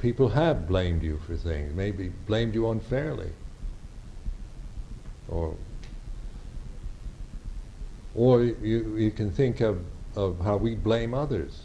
people 0.00 0.28
have 0.28 0.66
blamed 0.66 1.02
you 1.02 1.18
for 1.26 1.36
things, 1.36 1.74
maybe 1.74 2.10
blamed 2.26 2.54
you 2.54 2.68
unfairly, 2.70 3.30
or 5.28 5.54
or 8.14 8.42
you, 8.42 8.96
you 8.96 9.10
can 9.10 9.30
think 9.30 9.60
of, 9.60 9.84
of 10.14 10.38
how 10.40 10.56
we 10.56 10.74
blame 10.74 11.14
others. 11.14 11.60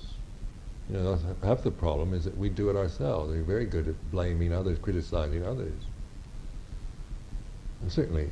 You 0.90 0.98
know, 0.98 1.20
half 1.44 1.62
the 1.62 1.72
problem 1.72 2.14
is 2.16 2.24
that 2.24 2.36
we 2.36 2.50
do 2.50 2.70
it 2.72 2.76
ourselves. 2.76 3.32
We're 3.32 3.44
very 3.44 3.66
good 3.66 3.88
at 3.88 4.12
blaming 4.12 4.52
others, 4.52 4.80
criticizing 4.80 5.46
others. 5.46 5.74
I'm 7.84 7.90
certainly 7.92 8.30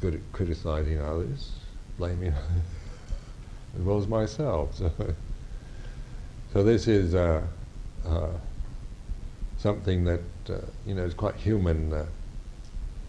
good 0.00 0.14
at 0.14 0.20
criticizing 0.32 1.00
others, 1.00 1.52
blaming 1.96 2.34
as 3.76 3.80
well 3.80 3.96
as 3.96 4.06
myself. 4.06 4.76
So, 4.76 4.92
so 6.52 6.62
this 6.62 6.86
is 6.86 7.14
uh, 7.14 7.42
uh, 8.06 8.28
something 9.56 10.04
that 10.04 10.20
uh, 10.50 10.58
you 10.86 10.94
know 10.94 11.04
is 11.04 11.14
quite 11.14 11.36
human 11.36 11.94
uh, 11.94 12.04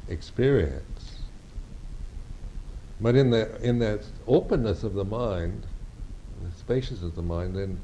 experience. 0.08 0.93
But 3.04 3.16
in 3.16 3.30
the 3.30 3.62
in 3.62 3.80
that 3.80 4.00
openness 4.26 4.84
of 4.84 4.94
the 4.94 5.04
mind, 5.04 5.68
the 6.42 6.58
spaciousness 6.58 7.10
of 7.10 7.16
the 7.16 7.22
mind, 7.22 7.56
then 7.56 7.80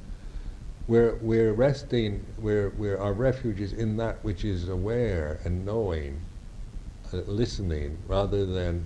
we're, 0.88 1.16
we're 1.22 1.54
resting, 1.54 2.26
we're, 2.40 2.70
we're, 2.70 2.98
our 2.98 3.14
refuge 3.14 3.60
is 3.60 3.74
in 3.74 3.98
that 3.98 4.24
which 4.24 4.44
is 4.44 4.70
aware 4.70 5.40
and 5.44 5.64
knowing, 5.64 6.20
uh, 7.14 7.18
listening, 7.28 7.96
rather 8.08 8.44
than 8.44 8.84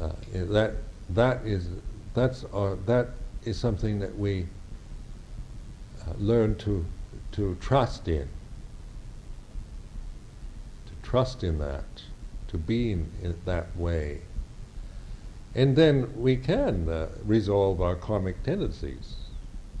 uh, 0.00 0.12
that, 0.32 0.76
that, 1.10 1.44
is, 1.44 1.68
that's 2.14 2.46
our, 2.54 2.76
that 2.86 3.08
is 3.44 3.58
something 3.58 3.98
that 3.98 4.16
we 4.16 4.46
uh, 6.06 6.12
learn 6.16 6.54
to, 6.56 6.86
to 7.32 7.54
trust 7.60 8.08
in. 8.08 8.28
To 10.86 10.92
trust 11.02 11.44
in 11.44 11.58
that, 11.58 11.84
to 12.46 12.56
be 12.56 12.92
in, 12.92 13.10
in 13.20 13.36
that 13.44 13.76
way. 13.76 14.22
And 15.58 15.74
then 15.74 16.12
we 16.16 16.36
can 16.36 16.88
uh, 16.88 17.08
resolve 17.24 17.80
our 17.80 17.96
karmic 17.96 18.44
tendencies 18.44 19.16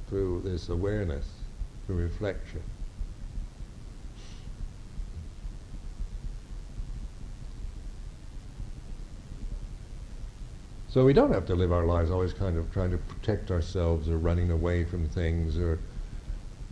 through 0.08 0.42
this 0.44 0.68
awareness, 0.70 1.28
through 1.86 1.98
reflection. 1.98 2.62
So 10.88 11.04
we 11.04 11.12
don't 11.12 11.32
have 11.32 11.46
to 11.46 11.54
live 11.54 11.70
our 11.70 11.84
lives 11.84 12.10
always 12.10 12.32
kind 12.32 12.56
of 12.58 12.72
trying 12.72 12.90
to 12.90 12.98
protect 12.98 13.52
ourselves 13.52 14.08
or 14.08 14.18
running 14.18 14.50
away 14.50 14.82
from 14.82 15.08
things 15.08 15.56
or 15.56 15.78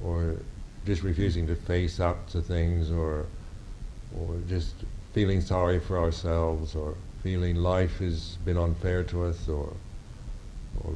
or 0.02 0.34
just 0.84 1.04
refusing 1.04 1.46
to 1.46 1.54
face 1.54 2.00
up 2.00 2.28
to 2.30 2.42
things 2.42 2.90
or 2.90 3.26
or 4.18 4.40
just 4.48 4.74
feeling 5.12 5.40
sorry 5.40 5.78
for 5.78 5.96
ourselves 5.96 6.74
or 6.74 6.96
feeling 7.26 7.56
life 7.56 7.98
has 7.98 8.38
been 8.44 8.56
unfair 8.56 9.02
to 9.02 9.24
us 9.24 9.48
or 9.48 9.72
or 10.84 10.92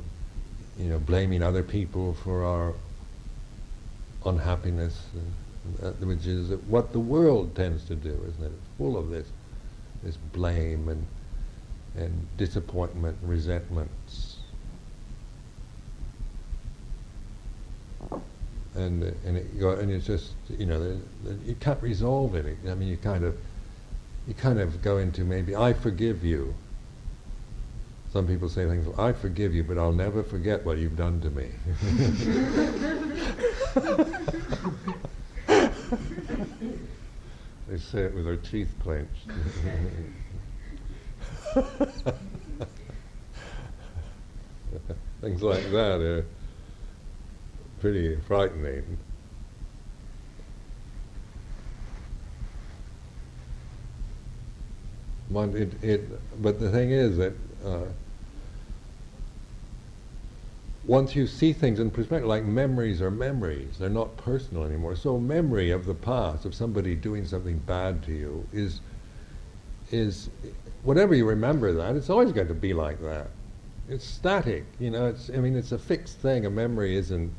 you 0.79 0.89
know, 0.89 0.99
blaming 1.01 1.43
other 1.43 1.65
people 1.65 2.15
for 2.15 2.45
our 2.45 2.73
unhappiness, 4.25 5.07
and, 5.83 6.07
which 6.07 6.27
is 6.27 6.51
what 6.69 6.93
the 6.93 7.01
world 7.01 7.57
tends 7.57 7.85
to 7.87 7.97
do, 7.97 8.13
isn't 8.29 8.45
it? 8.45 8.53
It's 8.53 8.79
full 8.79 8.97
of 8.97 9.11
this, 9.11 9.27
this 10.05 10.17
blame 10.33 10.89
and 10.89 11.05
and 11.97 12.29
disappointment, 12.37 13.19
resentments, 13.23 14.37
and 18.77 19.03
uh, 19.03 19.11
and 19.27 19.37
it, 19.37 19.47
and 19.61 19.91
it's 19.91 20.07
just 20.07 20.35
you 20.49 20.67
know 20.67 20.97
you 21.45 21.57
can't 21.59 21.83
resolve 21.83 22.37
it. 22.37 22.57
I 22.69 22.75
mean, 22.75 22.89
you 22.89 22.99
kind 22.99 23.25
of 23.25 23.37
you 24.27 24.35
kind 24.35 24.61
of 24.61 24.83
go 24.83 24.99
into 24.99 25.25
maybe 25.25 25.57
I 25.57 25.73
forgive 25.73 26.25
you, 26.25 26.55
some 28.13 28.27
people 28.27 28.49
say 28.49 28.67
things 28.67 28.87
like, 28.87 28.99
I 28.99 29.13
forgive 29.13 29.55
you, 29.55 29.63
but 29.63 29.79
I'll 29.79 29.93
never 29.93 30.23
forget 30.23 30.65
what 30.65 30.79
you've 30.79 30.97
done 30.97 31.21
to 31.21 31.31
me. 31.31 31.49
they 37.69 37.79
say 37.79 38.03
it 38.03 38.15
with 38.15 38.25
their 38.25 38.37
teeth 38.37 38.73
clenched. 38.83 39.29
Things 45.21 45.43
like 45.43 45.71
that 45.71 46.01
are 46.01 46.25
pretty 47.81 48.17
frightening. 48.27 48.99
One, 55.31 55.57
it, 55.57 55.83
it, 55.83 56.43
but 56.43 56.59
the 56.59 56.71
thing 56.71 56.91
is 56.91 57.17
that 57.17 57.33
uh, 57.65 57.85
once 60.85 61.15
you 61.15 61.27
see 61.27 61.53
things 61.53 61.79
in 61.79 61.91
perspective, 61.91 62.29
like 62.29 62.45
memories 62.45 63.01
are 63.01 63.13
memories, 63.13 63.79
they're 63.79 63.89
not 63.89 64.17
personal 64.17 64.65
anymore. 64.65 64.97
So 64.97 65.19
memory 65.19 65.71
of 65.71 65.87
the 65.87 65.95
past, 65.95 66.45
of 66.45 66.55
somebody 66.55 66.97
doing 66.97 67.25
something 67.25 67.59
bad 67.59 68.03
to 68.05 68.13
you, 68.13 68.47
is 68.53 68.81
is 69.93 70.31
whatever 70.83 71.15
you 71.15 71.27
remember 71.29 71.73
that, 71.73 71.97
it's 71.97 72.11
always 72.11 72.33
going 72.33 72.49
to 72.49 72.55
be 72.55 72.73
like 72.73 73.01
that. 73.03 73.29
It's 73.89 74.05
static, 74.05 74.65
you 74.79 74.91
know. 74.91 75.07
It's 75.07 75.31
I 75.31 75.37
mean, 75.37 75.55
it's 75.55 75.73
a 75.73 75.79
fixed 75.79 76.19
thing. 76.19 76.45
A 76.45 76.51
memory 76.51 76.97
isn't 76.97 77.33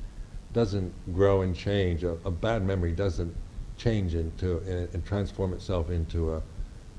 doesn't 0.53 0.93
grow 1.13 1.41
and 1.41 1.53
change. 1.55 2.03
A, 2.05 2.17
a 2.23 2.31
bad 2.31 2.63
memory 2.65 2.93
doesn't 2.93 3.35
change 3.77 4.15
into 4.15 4.59
and, 4.59 4.93
and 4.93 5.05
transform 5.05 5.51
itself 5.53 5.89
into 5.89 6.33
a 6.33 6.41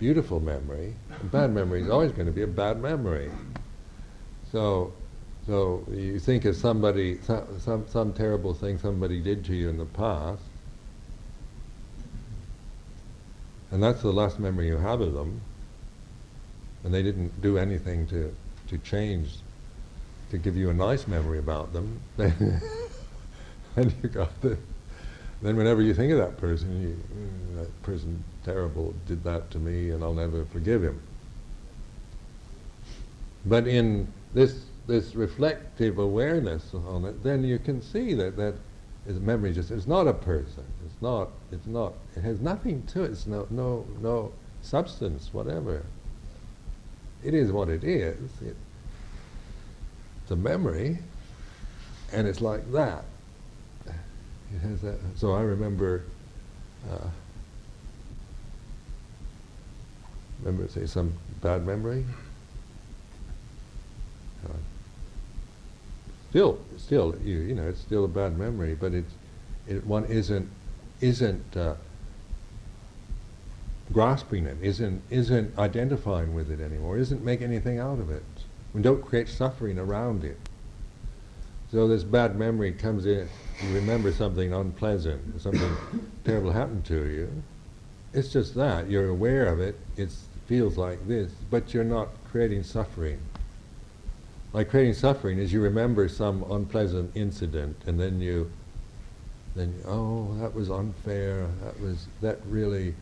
beautiful 0.03 0.41
memory. 0.41 0.93
A 1.21 1.25
bad 1.27 1.53
memory 1.53 1.81
is 1.81 1.89
always 1.89 2.11
going 2.11 2.27
to 2.27 2.33
be 2.33 2.43
a 2.43 2.47
bad 2.49 2.83
memory. 2.83 3.31
So, 4.51 4.93
so 5.47 5.87
you 5.93 6.19
think 6.19 6.45
of 6.45 6.57
somebody, 6.57 7.21
some, 7.23 7.61
some, 7.61 7.87
some 7.87 8.13
terrible 8.13 8.53
thing 8.53 8.79
somebody 8.79 9.21
did 9.21 9.45
to 9.45 9.55
you 9.55 9.69
in 9.69 9.79
the 9.79 9.85
past, 9.85 10.43
and 13.71 13.81
that's 13.81 14.03
the 14.03 14.13
last 14.13 14.41
memory 14.41 14.67
you 14.67 14.77
have 14.77 15.01
of 15.01 15.15
them, 15.15 15.41
and 16.83 16.93
they 16.93 17.05
didn't 17.05 17.41
do 17.41 17.57
anything 17.57 18.09
to, 18.09 18.35
to 18.71 18.79
change, 18.79 19.37
to 20.33 20.37
give 20.37 20.57
you 20.57 20.69
a 20.71 20.75
nice 20.75 21.07
memory 21.07 21.39
about 21.39 21.73
them, 21.73 22.01
then 22.17 23.95
you 24.03 24.09
got 24.09 24.41
the, 24.41 24.59
then 25.43 25.55
whenever 25.55 25.81
you 25.81 25.95
think 25.95 26.11
of 26.11 26.19
that 26.19 26.39
person, 26.39 26.83
you, 26.83 27.57
that 27.57 27.83
person 27.85 28.25
terrible 28.45 28.95
did 29.07 29.23
that 29.25 29.51
to 29.53 29.59
me 29.59 29.91
and 29.91 30.03
I'll 30.03 30.15
never 30.15 30.45
forgive 30.47 30.83
him. 30.83 31.01
But 33.45 33.67
in 33.67 34.13
this 34.35 34.65
this 34.87 35.15
reflective 35.15 35.99
awareness 35.99 36.75
on 36.75 37.05
it, 37.05 37.23
then 37.23 37.45
you 37.45 37.59
can 37.59 37.81
see 37.81 38.15
that 38.15 38.37
that 38.37 38.55
is 39.07 39.21
memory 39.21 39.53
just 39.53 39.71
it's 39.71 39.87
not 39.87 40.07
a 40.07 40.13
person. 40.13 40.65
It's 40.85 41.01
not 41.01 41.31
it's 41.51 41.67
not 41.67 41.95
it 42.17 42.23
has 42.23 42.41
nothing 42.41 42.83
to 42.89 43.05
it, 43.05 43.13
it's 43.13 43.27
no 43.27 43.47
no 43.51 43.87
no 44.01 44.33
substance, 44.63 45.31
whatever. 45.33 45.85
It 47.25 47.35
is 47.35 47.53
what 47.53 47.69
it 47.69 47.85
is. 47.85 48.31
It, 48.41 48.57
it's 50.23 50.31
a 50.31 50.37
memory 50.37 50.99
and 52.13 52.27
it's 52.27 52.41
like 52.41 52.71
that. 52.73 53.05
It 53.87 54.61
has 54.63 54.81
that 54.83 54.99
so 55.17 55.33
I 55.33 55.43
remember 55.43 56.05
uh, 56.91 57.09
remember, 60.45 60.69
say, 60.69 60.87
some 60.87 61.15
bad 61.41 61.65
memory? 61.67 62.05
Uh, 64.45 64.53
still, 66.31 66.59
still, 66.77 67.15
you, 67.25 67.39
you 67.39 67.55
know, 67.55 67.69
it's 67.69 67.81
still 67.81 68.05
a 68.05 68.09
bad 68.09 68.37
memory, 68.37 68.75
but 68.75 68.93
it's, 68.93 69.13
it, 69.69 69.87
one 69.87 70.05
isn't, 70.07 70.49
isn't 71.01 71.57
uh, 71.57 71.75
grasping 73.93 74.47
it, 74.47 74.57
isn't, 74.63 75.03
isn't 75.11 75.57
identifying 75.59 76.35
with 76.35 76.51
it 76.51 76.61
anymore, 76.61 76.99
isn't 76.99 77.25
making 77.25 77.47
anything 77.47 77.79
out 77.79 77.99
of 77.99 78.11
it. 78.11 78.25
We 78.75 78.83
don't 78.83 79.05
create 79.05 79.29
suffering 79.29 79.79
around 79.79 80.25
it. 80.25 80.39
So 81.71 81.89
this 81.89 82.05
bad 82.05 82.37
memory 82.37 82.73
comes 82.73 83.07
in, 83.07 83.29
you 83.63 83.75
remember 83.75 84.13
something 84.13 84.53
unpleasant, 84.53 85.41
something 85.41 85.71
terrible 86.25 86.53
happened 86.53 86.85
to 86.87 87.07
you. 87.07 87.43
It's 88.13 88.29
just 88.29 88.55
that, 88.57 88.91
you're 88.91 89.09
aware 89.09 89.47
of 89.47 89.61
it, 89.61 89.79
it's 89.97 90.27
feels 90.47 90.77
like 90.77 91.07
this, 91.07 91.33
but 91.51 91.73
you're 91.73 91.85
not 91.85 92.09
creating 92.31 92.63
suffering. 92.63 93.19
Like 94.53 94.69
creating 94.69 94.95
suffering 94.95 95.39
is 95.39 95.53
you 95.53 95.61
remember 95.61 96.09
some 96.09 96.45
unpleasant 96.51 97.11
incident 97.15 97.77
and 97.87 97.99
then 97.99 98.21
you, 98.21 98.51
then 99.55 99.75
oh 99.87 100.35
that 100.41 100.55
was 100.55 100.71
unfair, 100.71 101.47
that 101.63 101.81
was 101.81 102.07
that 102.21 102.39
really 102.47 102.95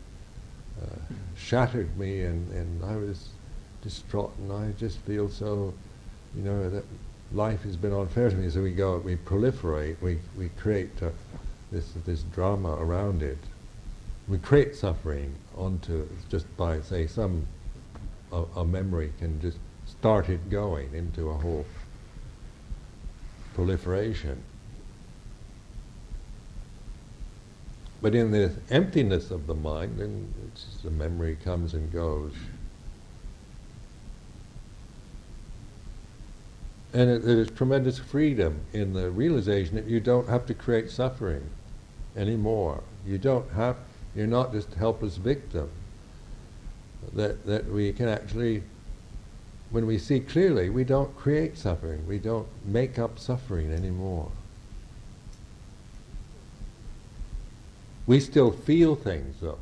uh, 0.80 0.96
shattered 1.36 1.96
me 1.96 2.22
and, 2.22 2.50
and 2.52 2.84
I 2.84 2.96
was 2.96 3.30
distraught 3.82 4.32
and 4.38 4.52
I 4.52 4.72
just 4.78 4.98
feel 4.98 5.28
so, 5.28 5.74
you 6.36 6.42
know, 6.42 6.70
that 6.70 6.84
life 7.32 7.62
has 7.62 7.76
been 7.76 7.92
unfair 7.92 8.30
to 8.30 8.36
me. 8.36 8.50
So 8.50 8.62
we 8.62 8.72
go, 8.72 8.98
we 8.98 9.16
proliferate, 9.16 10.00
we, 10.00 10.18
we 10.36 10.50
create 10.50 10.90
uh, 11.02 11.10
this, 11.72 11.92
this 12.04 12.22
drama 12.22 12.74
around 12.74 13.22
it. 13.22 13.38
We 14.30 14.38
create 14.38 14.76
suffering 14.76 15.34
onto 15.56 16.08
just 16.28 16.46
by 16.56 16.82
say 16.82 17.08
some 17.08 17.48
a, 18.30 18.44
a 18.54 18.64
memory 18.64 19.12
can 19.18 19.40
just 19.40 19.58
start 19.86 20.28
it 20.28 20.48
going 20.48 20.94
into 20.94 21.30
a 21.30 21.34
whole 21.34 21.66
proliferation. 23.54 24.40
But 28.00 28.14
in 28.14 28.30
the 28.30 28.52
emptiness 28.70 29.32
of 29.32 29.48
the 29.48 29.54
mind, 29.54 29.98
then 29.98 30.32
the 30.84 30.92
memory 30.92 31.36
comes 31.42 31.74
and 31.74 31.92
goes. 31.92 32.32
And 36.92 37.10
it, 37.10 37.24
there's 37.24 37.50
tremendous 37.50 37.98
freedom 37.98 38.60
in 38.72 38.92
the 38.92 39.10
realization 39.10 39.74
that 39.74 39.86
you 39.86 39.98
don't 39.98 40.28
have 40.28 40.46
to 40.46 40.54
create 40.54 40.88
suffering 40.88 41.50
anymore. 42.16 42.84
You 43.04 43.18
don't 43.18 43.50
have 43.50 43.76
you're 44.14 44.26
not 44.26 44.52
just 44.52 44.74
a 44.74 44.78
helpless 44.78 45.16
victim. 45.16 45.70
That, 47.14 47.46
that 47.46 47.66
we 47.66 47.92
can 47.92 48.08
actually, 48.08 48.62
when 49.70 49.86
we 49.86 49.98
see 49.98 50.20
clearly, 50.20 50.68
we 50.68 50.84
don't 50.84 51.16
create 51.16 51.56
suffering. 51.56 52.06
We 52.06 52.18
don't 52.18 52.46
make 52.64 52.98
up 52.98 53.18
suffering 53.18 53.72
anymore. 53.72 54.30
We 58.06 58.20
still 58.20 58.50
feel 58.50 58.96
things 58.96 59.36
though. 59.40 59.58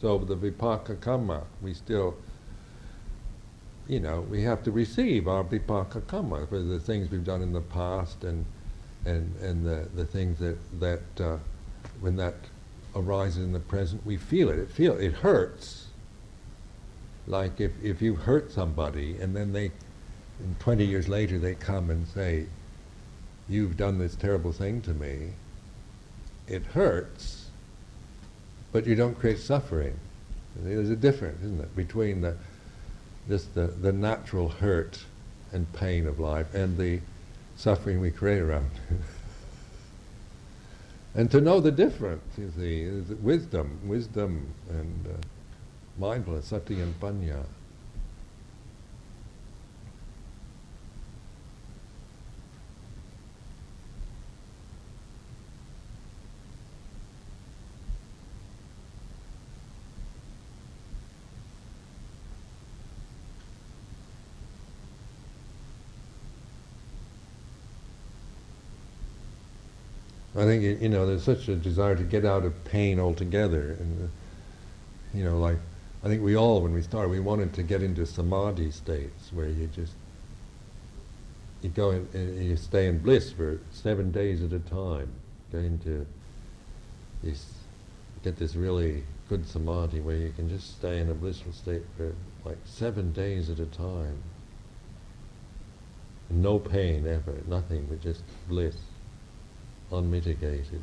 So 0.00 0.18
the 0.18 0.36
vipaka 0.36 1.00
karma, 1.00 1.44
we 1.60 1.74
still, 1.74 2.16
you 3.88 4.00
know, 4.00 4.20
we 4.22 4.42
have 4.42 4.62
to 4.64 4.70
receive 4.70 5.28
our 5.28 5.44
vipaka 5.44 6.06
karma 6.06 6.46
for 6.46 6.58
the 6.58 6.78
things 6.78 7.10
we've 7.10 7.24
done 7.24 7.40
in 7.40 7.52
the 7.52 7.60
past 7.60 8.24
and 8.24 8.44
and 9.04 9.34
and 9.40 9.64
the, 9.64 9.88
the 9.94 10.04
things 10.04 10.38
that 10.38 10.58
that 10.80 11.20
uh, 11.20 11.38
when 12.00 12.16
that 12.16 12.34
arises 12.94 13.42
in 13.42 13.52
the 13.52 13.60
present, 13.60 14.04
we 14.04 14.16
feel 14.16 14.48
it. 14.48 14.58
It 14.58 14.70
feel 14.70 14.96
it 14.96 15.12
hurts. 15.12 15.86
Like 17.26 17.60
if, 17.60 17.72
if 17.82 18.02
you 18.02 18.14
hurt 18.14 18.52
somebody 18.52 19.16
and 19.18 19.34
then 19.34 19.52
they, 19.52 19.70
20 20.58 20.84
years 20.84 21.08
later, 21.08 21.38
they 21.38 21.54
come 21.54 21.90
and 21.90 22.06
say, 22.08 22.46
You've 23.48 23.76
done 23.76 23.98
this 23.98 24.14
terrible 24.14 24.52
thing 24.52 24.80
to 24.82 24.94
me. 24.94 25.32
It 26.46 26.62
hurts, 26.64 27.50
but 28.70 28.86
you 28.86 28.94
don't 28.94 29.18
create 29.18 29.38
suffering. 29.38 29.98
There's 30.56 30.90
a 30.90 30.96
difference, 30.96 31.42
isn't 31.42 31.60
it, 31.60 31.76
between 31.76 32.20
the 32.20 32.36
just 33.28 33.54
the, 33.54 33.66
the 33.66 33.92
natural 33.92 34.48
hurt 34.48 35.04
and 35.52 35.70
pain 35.72 36.06
of 36.06 36.18
life 36.18 36.52
and 36.54 36.76
the 36.76 37.00
suffering 37.56 38.00
we 38.00 38.10
create 38.10 38.40
around 38.40 38.70
it. 38.90 38.96
And 41.14 41.30
to 41.30 41.40
know 41.40 41.60
the 41.60 41.70
difference, 41.70 42.38
you 42.38 42.50
see, 42.56 42.82
is 42.82 43.08
wisdom, 43.20 43.80
wisdom 43.86 44.54
and 44.70 45.06
uh, 45.06 45.10
mindfulness, 45.98 46.46
sati 46.46 46.80
and 46.80 46.98
panya. 47.00 47.44
I 70.42 70.44
think 70.44 70.82
you 70.82 70.88
know 70.88 71.06
there's 71.06 71.22
such 71.22 71.46
a 71.48 71.54
desire 71.54 71.94
to 71.94 72.02
get 72.02 72.24
out 72.24 72.44
of 72.44 72.64
pain 72.64 72.98
altogether, 72.98 73.76
and 73.78 74.04
uh, 74.04 75.16
you 75.16 75.22
know, 75.24 75.38
like 75.38 75.58
I 76.02 76.08
think 76.08 76.20
we 76.20 76.36
all, 76.36 76.62
when 76.62 76.72
we 76.72 76.82
started, 76.82 77.10
we 77.10 77.20
wanted 77.20 77.52
to 77.54 77.62
get 77.62 77.80
into 77.80 78.04
samadhi 78.04 78.72
states 78.72 79.32
where 79.32 79.46
you 79.46 79.68
just 79.68 79.92
you 81.62 81.68
go 81.68 81.92
in, 81.92 82.08
and 82.12 82.44
you 82.44 82.56
stay 82.56 82.88
in 82.88 82.98
bliss 82.98 83.30
for 83.30 83.60
seven 83.70 84.10
days 84.10 84.42
at 84.42 84.52
a 84.52 84.58
time, 84.58 85.12
go 85.52 85.58
into 85.58 86.04
this, 87.22 87.46
get 88.24 88.36
this 88.36 88.56
really 88.56 89.04
good 89.28 89.46
samadhi 89.46 90.00
where 90.00 90.16
you 90.16 90.32
can 90.32 90.48
just 90.48 90.72
stay 90.76 90.98
in 90.98 91.08
a 91.08 91.14
blissful 91.14 91.52
state 91.52 91.82
for 91.96 92.16
like 92.44 92.58
seven 92.64 93.12
days 93.12 93.48
at 93.48 93.60
a 93.60 93.66
time. 93.66 94.20
No 96.28 96.58
pain 96.58 97.06
ever, 97.06 97.36
nothing 97.46 97.86
but 97.88 98.00
just 98.00 98.24
bliss, 98.48 98.76
unmitigated. 99.92 100.82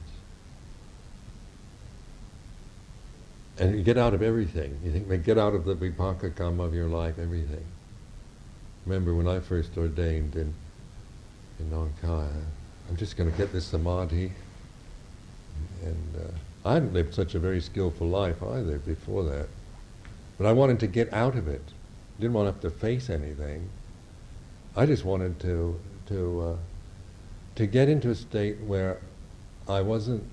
And 3.58 3.76
you 3.76 3.84
get 3.84 3.98
out 3.98 4.14
of 4.14 4.22
everything. 4.22 4.80
You 4.84 4.92
think, 4.92 5.26
get 5.26 5.38
out 5.38 5.54
of 5.54 5.66
the 5.66 5.76
vipaka 5.76 6.32
kamma 6.32 6.64
of 6.66 6.74
your 6.74 6.88
life, 6.88 7.20
everything. 7.20 7.66
Remember 8.86 9.14
when 9.14 9.28
I 9.28 9.42
first 9.42 9.78
ordained 9.78 10.36
in, 10.36 10.54
in 11.60 11.70
Khai, 12.02 12.30
I'm 12.90 12.96
just 12.96 13.18
going 13.18 13.30
to 13.30 13.38
get 13.38 13.52
this 13.52 13.66
samadhi. 13.66 14.32
And 15.84 16.16
uh, 16.16 16.70
I 16.70 16.76
hadn't 16.76 16.94
lived 16.94 17.14
such 17.14 17.36
a 17.36 17.40
very 17.40 17.60
skillful 17.60 18.08
life 18.08 18.42
either 18.42 18.80
before 18.80 19.24
that. 19.24 19.48
But 20.38 20.48
I 20.48 20.54
wanted 20.54 20.80
to 20.80 20.88
get 20.88 21.12
out 21.14 21.36
of 21.36 21.50
it. 21.50 21.62
Didn't 22.20 22.34
want 22.34 22.48
to 22.48 22.54
have 22.54 22.62
to 22.62 22.80
face 22.80 23.10
anything. 23.10 23.70
I 24.76 24.86
just 24.86 25.04
wanted 25.04 25.40
to 25.42 25.80
to 26.08 26.42
uh, 26.42 26.56
to 27.56 27.66
get 27.66 27.90
into 27.90 28.10
a 28.10 28.16
state 28.16 28.60
where 28.62 29.00
I 29.68 29.82
wasn't 29.82 30.24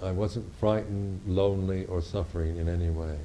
I 0.00 0.12
wasn't 0.12 0.46
frightened, 0.60 1.20
lonely, 1.26 1.84
or 1.86 2.00
suffering 2.00 2.56
in 2.56 2.68
any 2.68 2.88
way. 2.88 3.18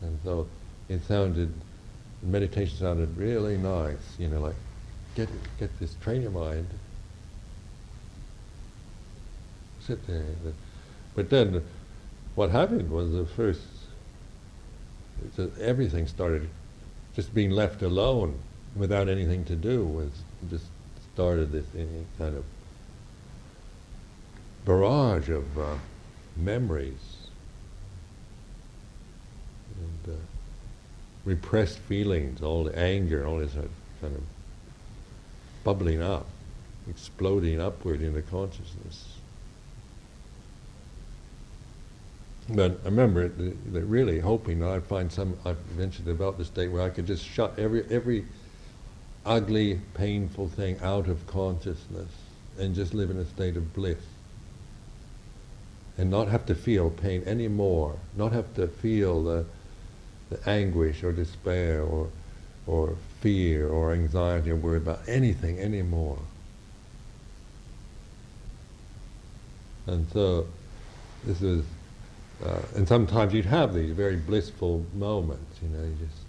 And 0.00 0.18
so 0.24 0.48
it 0.88 1.04
sounded 1.04 1.52
meditation 2.22 2.78
sounded 2.78 3.16
really 3.16 3.58
nice, 3.58 4.16
you 4.18 4.28
know, 4.28 4.40
like 4.40 4.54
get 5.14 5.28
get 5.58 5.78
this 5.78 5.94
train 6.00 6.22
your 6.22 6.30
mind. 6.30 6.66
Sit 9.80 10.06
there. 10.06 10.24
But 11.14 11.30
then 11.30 11.62
what 12.34 12.50
happened 12.50 12.90
was 12.90 13.12
the 13.12 13.26
first 13.26 13.62
everything 15.60 16.06
started 16.06 16.48
just 17.14 17.34
being 17.34 17.50
left 17.50 17.82
alone 17.82 18.38
without 18.74 19.08
anything 19.08 19.44
to 19.44 19.56
do 19.56 19.84
was 19.84 20.10
just 20.50 20.66
started 21.16 21.50
this 21.50 21.64
kind 22.18 22.36
of 22.36 22.44
barrage 24.66 25.30
of 25.30 25.58
uh, 25.58 25.74
memories 26.36 27.30
and 29.80 30.14
uh, 30.14 30.18
repressed 31.24 31.78
feelings, 31.78 32.42
all 32.42 32.64
the 32.64 32.78
anger, 32.78 33.26
all 33.26 33.38
this 33.38 33.54
kind 33.54 34.14
of 34.14 34.22
bubbling 35.64 36.02
up, 36.02 36.26
exploding 36.86 37.62
upward 37.62 38.02
into 38.02 38.20
consciousness. 38.20 39.14
But 42.50 42.78
I 42.82 42.88
remember 42.88 43.32
really 43.72 44.20
hoping 44.20 44.58
that 44.58 44.68
I'd 44.68 44.84
find 44.84 45.10
some, 45.10 45.34
I 45.46 45.52
eventually 45.72 46.04
developed 46.04 46.40
a 46.40 46.44
state 46.44 46.68
where 46.68 46.82
I 46.82 46.90
could 46.90 47.06
just 47.06 47.24
shut 47.24 47.58
every, 47.58 47.86
every 47.90 48.26
ugly, 49.26 49.80
painful 49.94 50.48
thing 50.48 50.78
out 50.80 51.08
of 51.08 51.26
consciousness 51.26 52.08
and 52.58 52.74
just 52.74 52.94
live 52.94 53.10
in 53.10 53.18
a 53.18 53.26
state 53.26 53.56
of 53.56 53.74
bliss. 53.74 53.98
And 55.98 56.10
not 56.10 56.28
have 56.28 56.46
to 56.46 56.54
feel 56.54 56.90
pain 56.90 57.22
anymore, 57.26 57.96
not 58.16 58.32
have 58.32 58.54
to 58.54 58.68
feel 58.68 59.22
the, 59.22 59.46
the 60.30 60.48
anguish 60.48 61.02
or 61.02 61.12
despair 61.12 61.82
or, 61.82 62.08
or 62.66 62.96
fear 63.20 63.68
or 63.68 63.92
anxiety 63.92 64.50
or 64.50 64.56
worry 64.56 64.76
about 64.76 65.00
anything 65.08 65.58
anymore. 65.58 66.18
And 69.86 70.06
so 70.12 70.46
this 71.24 71.42
is 71.42 71.64
uh, 72.44 72.60
and 72.74 72.86
sometimes 72.86 73.32
you'd 73.32 73.46
have 73.46 73.74
these 73.74 73.92
very 73.92 74.16
blissful 74.16 74.84
moments, 74.94 75.58
you 75.62 75.68
know, 75.68 75.82
you're 75.82 76.06
just 76.06 76.25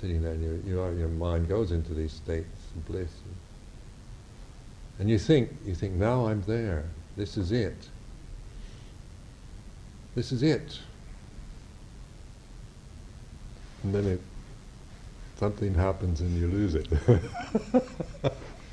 sitting 0.00 0.22
there 0.22 0.32
and 0.32 0.42
your, 0.42 0.56
your, 0.74 0.92
your 0.98 1.08
mind 1.08 1.48
goes 1.48 1.72
into 1.72 1.94
these 1.94 2.12
states 2.12 2.46
of 2.74 2.86
bliss. 2.86 3.10
And 4.98 5.08
you 5.10 5.18
think, 5.18 5.50
you 5.64 5.74
think, 5.74 5.94
now 5.94 6.26
I'm 6.26 6.42
there, 6.42 6.84
this 7.16 7.36
is 7.36 7.52
it. 7.52 7.76
This 10.14 10.32
is 10.32 10.42
it. 10.42 10.78
And 13.82 13.94
then 13.94 14.06
it, 14.06 14.20
something 15.38 15.74
happens 15.74 16.20
and 16.20 16.36
you 16.38 16.48
lose 16.48 16.74
it. 16.74 16.88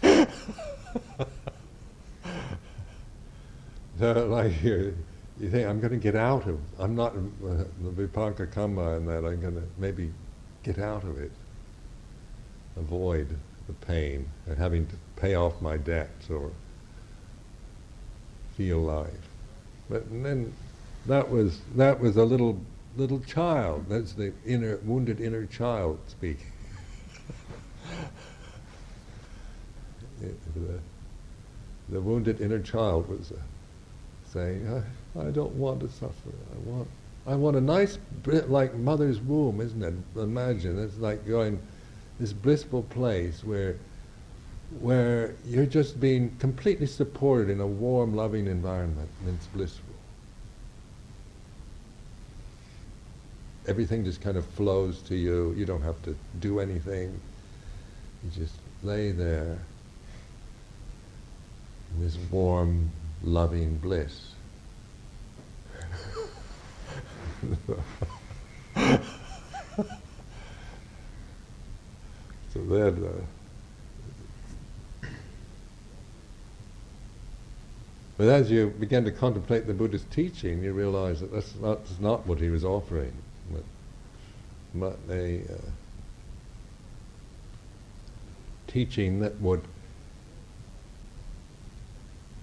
so 4.00 4.28
like 4.28 4.64
you 4.64 4.96
you 5.40 5.50
think 5.50 5.68
I'm 5.68 5.80
going 5.80 5.92
to 5.92 5.98
get 5.98 6.16
out 6.16 6.48
of. 6.48 6.60
I'm 6.80 6.96
not 6.96 7.14
uh, 7.14 7.64
the 7.82 7.90
vipaka 7.90 8.48
kamma 8.48 8.98
and 8.98 9.08
that 9.10 9.26
I'm 9.26 9.42
going 9.42 9.56
to 9.56 9.64
maybe 9.78 10.12
get 10.64 10.80
out 10.80 11.04
of 11.04 11.20
it, 11.20 11.32
avoid 12.78 13.28
the 13.68 13.74
pain 13.86 14.30
and 14.48 14.58
having 14.58 14.88
to 14.88 14.96
pay 15.16 15.36
off 15.36 15.62
my 15.62 15.78
debts 15.78 16.30
or 16.30 16.52
feel 18.58 18.80
life. 18.80 19.10
But 19.90 20.10
then 20.10 20.54
that 21.06 21.30
was 21.30 21.60
that 21.76 22.00
was 22.00 22.18
a 22.18 22.24
little 22.24 22.60
little 22.96 23.20
child. 23.20 23.86
That's 23.90 24.14
the 24.14 24.34
inner 24.46 24.78
wounded 24.84 25.20
inner 25.20 25.46
child 25.46 26.00
speaking. 26.08 26.52
the, 30.22 30.80
the 31.90 32.02
wounded 32.02 32.40
inner 32.42 32.60
child 32.60 33.10
was 33.10 33.32
uh, 33.32 33.36
saying. 34.32 34.84
I 35.20 35.30
don't 35.30 35.54
want 35.54 35.82
to 35.82 35.90
suffer. 35.90 36.32
I 36.52 36.58
want, 36.68 36.88
I 37.26 37.36
want 37.36 37.56
a 37.56 37.62
nice, 37.62 37.98
like 38.26 38.76
mother's 38.76 39.20
womb, 39.22 39.62
isn't 39.62 39.82
it? 39.82 39.94
Imagine 40.20 40.84
it's 40.84 40.98
like 40.98 41.26
going 41.26 41.60
this 42.20 42.34
blissful 42.34 42.84
place 42.84 43.44
where, 43.44 43.78
where 44.80 45.34
you're 45.46 45.66
just 45.66 46.00
being 46.00 46.36
completely 46.40 46.86
supported 46.86 47.50
in 47.50 47.62
a 47.62 47.68
warm, 47.68 48.14
loving 48.14 48.48
environment, 48.48 49.10
and 49.22 49.36
it's 49.36 49.48
blissful. 49.48 49.86
Everything 53.68 54.04
just 54.04 54.22
kind 54.22 54.36
of 54.36 54.46
flows 54.46 55.02
to 55.04 55.16
you. 55.16 55.54
You 55.58 55.66
don't 55.66 55.82
have 55.82 56.02
to 56.04 56.16
do 56.42 56.60
anything. 56.60 57.20
You 58.24 58.30
just 58.32 58.56
lay 58.84 59.12
there 59.12 59.58
in 61.96 62.04
this 62.04 62.18
warm, 62.30 62.92
loving 63.24 63.78
bliss. 63.78 64.33
So 72.54 72.56
then, 72.56 73.04
uh, 73.04 75.08
but 78.18 78.28
as 78.28 78.52
you 78.52 78.68
begin 78.80 79.04
to 79.06 79.12
contemplate 79.12 79.68
the 79.68 79.74
Buddha's 79.74 80.06
teaching, 80.12 80.64
you 80.64 80.74
realize 80.74 81.20
that 81.20 81.32
that's 81.32 81.56
not, 81.56 81.86
that's 81.86 82.00
not 82.00 82.26
what 82.28 82.40
he 82.40 82.50
was 82.50 82.64
offering, 82.64 83.14
but, 83.52 83.64
but 84.76 84.98
a 85.10 85.42
uh, 85.42 85.58
teaching 88.68 89.20
that 89.20 89.40
would 89.42 89.62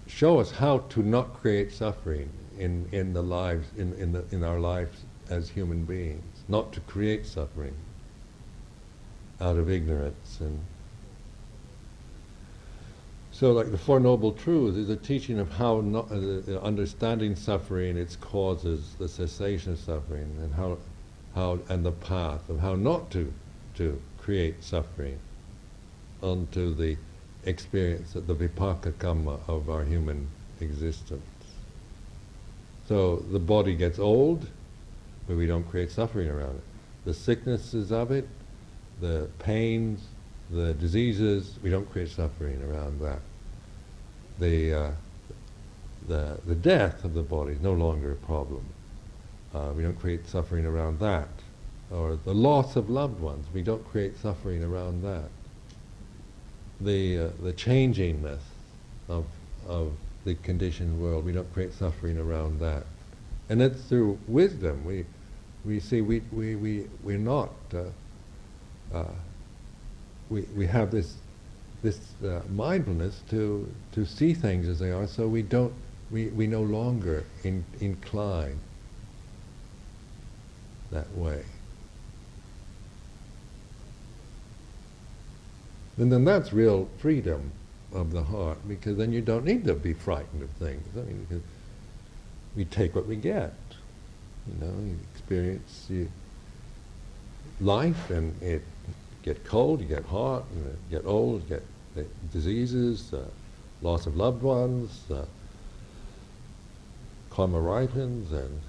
show 0.06 0.38
us 0.38 0.50
how 0.50 0.78
to 0.78 1.02
not 1.02 1.34
create 1.34 1.72
suffering 1.72 2.28
in, 2.60 2.88
in 2.92 3.12
the 3.12 3.22
lives 3.22 3.66
in, 3.76 3.92
in, 3.94 4.12
the, 4.12 4.24
in 4.30 4.44
our 4.44 4.60
lives 4.60 5.04
as 5.28 5.50
human 5.50 5.84
beings, 5.84 6.44
not 6.48 6.72
to 6.72 6.80
create 6.80 7.26
suffering 7.26 7.74
out 9.40 9.56
of 9.56 9.70
ignorance 9.70 10.38
and 10.40 10.60
so 13.32 13.52
like 13.52 13.70
the 13.70 13.78
Four 13.78 14.00
Noble 14.00 14.32
Truths 14.32 14.76
is 14.76 14.90
a 14.90 14.96
teaching 14.96 15.38
of 15.38 15.52
how 15.52 15.80
not, 15.80 16.12
uh, 16.12 16.58
understanding 16.58 17.34
suffering, 17.34 17.96
its 17.96 18.14
causes, 18.14 18.96
the 18.98 19.08
cessation 19.08 19.72
of 19.72 19.78
suffering, 19.78 20.36
and 20.42 20.52
how, 20.52 20.76
how 21.34 21.58
and 21.70 21.86
the 21.86 21.92
path 21.92 22.46
of 22.50 22.60
how 22.60 22.74
not 22.74 23.10
to 23.12 23.32
to 23.76 23.98
create 24.18 24.62
suffering 24.62 25.18
onto 26.22 26.74
the 26.74 26.98
experience 27.44 28.14
of 28.14 28.26
the 28.26 28.34
vipaka 28.34 28.92
kamma 28.92 29.40
of 29.48 29.70
our 29.70 29.84
human 29.84 30.28
existence. 30.60 31.22
So 32.90 33.22
the 33.30 33.38
body 33.38 33.76
gets 33.76 34.00
old, 34.00 34.48
but 35.28 35.36
we 35.36 35.46
don't 35.46 35.62
create 35.70 35.92
suffering 35.92 36.28
around 36.28 36.56
it. 36.56 36.64
The 37.04 37.14
sicknesses 37.14 37.92
of 37.92 38.10
it, 38.10 38.26
the 39.00 39.30
pains, 39.38 40.02
the 40.50 40.74
diseases, 40.74 41.56
we 41.62 41.70
don't 41.70 41.88
create 41.88 42.08
suffering 42.08 42.60
around 42.68 43.00
that. 43.00 43.20
The, 44.40 44.74
uh, 44.74 44.90
the, 46.08 46.40
the 46.44 46.56
death 46.56 47.04
of 47.04 47.14
the 47.14 47.22
body 47.22 47.52
is 47.52 47.60
no 47.60 47.74
longer 47.74 48.10
a 48.10 48.16
problem. 48.16 48.64
Uh, 49.54 49.70
we 49.76 49.84
don't 49.84 50.00
create 50.00 50.26
suffering 50.26 50.66
around 50.66 50.98
that. 50.98 51.28
Or 51.92 52.18
the 52.24 52.34
loss 52.34 52.74
of 52.74 52.90
loved 52.90 53.20
ones, 53.20 53.46
we 53.54 53.62
don't 53.62 53.88
create 53.88 54.18
suffering 54.18 54.64
around 54.64 55.04
that. 55.04 55.30
The, 56.80 57.18
uh, 57.18 57.28
the 57.40 57.52
changingness 57.52 58.40
of, 59.08 59.26
of 59.68 59.92
the 60.24 60.34
conditioned 60.36 61.00
world. 61.00 61.24
We 61.24 61.32
don't 61.32 61.52
create 61.52 61.72
suffering 61.72 62.18
around 62.18 62.60
that. 62.60 62.84
And 63.48 63.60
that's 63.60 63.82
through 63.84 64.18
wisdom. 64.28 64.84
We, 64.84 65.04
we 65.64 65.80
see 65.80 66.00
we, 66.00 66.22
we, 66.32 66.56
we, 66.56 66.86
we're 67.02 67.18
not, 67.18 67.50
uh, 67.74 68.96
uh, 68.96 69.04
we, 70.28 70.42
we 70.56 70.66
have 70.66 70.90
this, 70.90 71.16
this 71.82 72.00
uh, 72.24 72.40
mindfulness 72.50 73.22
to, 73.30 73.68
to 73.92 74.04
see 74.04 74.34
things 74.34 74.68
as 74.68 74.78
they 74.78 74.90
are 74.90 75.06
so 75.06 75.26
we 75.26 75.42
don't, 75.42 75.72
we, 76.10 76.26
we 76.28 76.46
no 76.46 76.62
longer 76.62 77.24
in, 77.44 77.64
incline 77.80 78.58
that 80.90 81.10
way. 81.16 81.44
And 85.96 86.10
then 86.10 86.24
that's 86.24 86.52
real 86.52 86.88
freedom 86.98 87.52
of 87.92 88.12
the 88.12 88.22
heart, 88.22 88.58
because 88.68 88.96
then 88.96 89.12
you 89.12 89.20
don't 89.20 89.44
need 89.44 89.64
to 89.64 89.74
be 89.74 89.92
frightened 89.92 90.42
of 90.42 90.50
things. 90.50 90.86
I 90.96 91.00
mean, 91.00 91.42
we 92.56 92.64
take 92.64 92.94
what 92.94 93.06
we 93.06 93.16
get. 93.16 93.54
You 94.46 94.66
know, 94.66 94.72
you 94.80 94.98
experience 95.12 95.86
you, 95.88 96.10
life, 97.60 98.10
and 98.10 98.40
it 98.42 98.62
get 99.22 99.44
cold, 99.44 99.80
you 99.80 99.86
get 99.86 100.04
hot, 100.04 100.44
you 100.54 100.76
get 100.90 101.04
old, 101.04 101.42
you 101.42 101.60
get 101.96 102.32
diseases, 102.32 103.12
uh, 103.12 103.24
loss 103.82 104.06
of 104.06 104.16
loved 104.16 104.42
ones, 104.42 105.02
uh, 105.10 105.24
karma 107.30 107.60
ripens, 107.60 108.32
and 108.32 108.60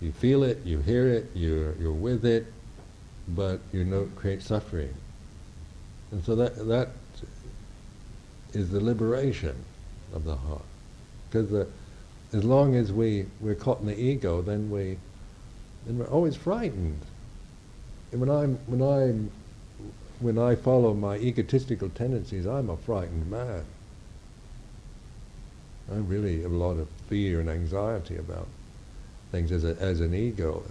you 0.00 0.12
feel 0.12 0.42
it, 0.42 0.64
you 0.64 0.78
hear 0.80 1.08
it, 1.08 1.30
you're, 1.34 1.74
you're 1.76 1.92
with 1.92 2.24
it, 2.24 2.46
but 3.28 3.60
you 3.72 3.84
know 3.84 4.08
create 4.16 4.42
suffering. 4.42 4.94
And 6.12 6.24
so 6.24 6.36
that, 6.36 6.68
that 6.68 6.90
is 8.56 8.70
the 8.70 8.80
liberation 8.80 9.54
of 10.14 10.24
the 10.24 10.34
heart. 10.34 10.64
Because 11.30 11.66
as 12.32 12.44
long 12.44 12.74
as 12.74 12.92
we, 12.92 13.26
we're 13.40 13.54
caught 13.54 13.80
in 13.80 13.86
the 13.86 13.98
ego, 13.98 14.42
then, 14.42 14.70
we, 14.70 14.96
then 15.86 15.98
we're 15.98 16.08
always 16.08 16.36
frightened. 16.36 17.00
And 18.12 18.20
when, 18.20 18.30
I'm, 18.30 18.56
when, 18.66 18.82
I'm, 18.82 19.30
when 20.20 20.38
I 20.38 20.54
follow 20.54 20.94
my 20.94 21.16
egotistical 21.16 21.90
tendencies, 21.90 22.46
I'm 22.46 22.70
a 22.70 22.76
frightened 22.76 23.30
man. 23.30 23.64
I 25.92 25.96
really 25.96 26.42
have 26.42 26.52
a 26.52 26.56
lot 26.56 26.78
of 26.78 26.88
fear 27.08 27.40
and 27.40 27.48
anxiety 27.48 28.16
about 28.16 28.48
things 29.30 29.52
as, 29.52 29.64
a, 29.64 29.76
as 29.80 30.00
an 30.00 30.14
ego. 30.14 30.62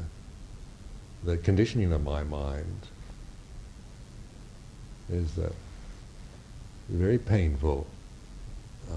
The 1.23 1.37
conditioning 1.37 1.93
of 1.93 2.03
my 2.03 2.23
mind 2.23 2.87
is 5.09 5.37
uh, 5.37 5.51
very 6.89 7.17
painful 7.17 7.87
uh, 8.91 8.95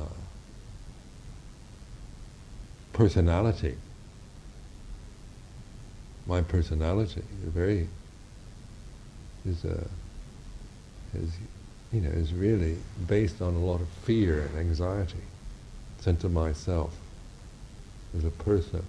personality. 2.93 3.77
My 6.27 6.43
personality 6.43 7.23
very 7.43 7.89
is 9.47 9.65
a 9.65 9.79
uh, 9.79 9.85
is 11.15 11.31
you 11.93 12.01
know 12.03 12.11
is 12.11 12.35
really 12.35 12.77
based 13.07 13.41
on 13.41 13.55
a 13.55 13.59
lot 13.59 13.81
of 13.81 13.89
fear 14.05 14.43
and 14.43 14.59
anxiety, 14.59 15.25
sense 16.01 16.25
of 16.25 16.33
myself 16.33 16.95
as 18.17 18.25
a 18.25 18.31
person. 18.31 18.85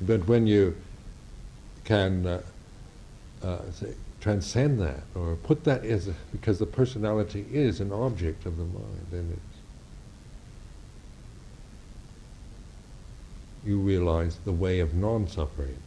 But 0.00 0.28
when 0.28 0.46
you 0.46 0.76
can 1.84 2.26
uh, 2.26 2.42
uh, 3.42 3.70
say, 3.72 3.94
transcend 4.26 4.80
that 4.80 5.04
or 5.14 5.36
put 5.36 5.62
that 5.62 5.84
as 5.84 6.08
a, 6.08 6.14
because 6.32 6.58
the 6.58 6.66
personality 6.66 7.46
is 7.52 7.78
an 7.78 7.92
object 7.92 8.44
of 8.44 8.56
the 8.56 8.64
mind 8.64 9.06
and 9.12 9.30
it's 9.30 9.40
you 13.64 13.78
realize 13.78 14.38
the 14.44 14.50
way 14.50 14.80
of 14.80 14.94
non-suffering 14.94 15.78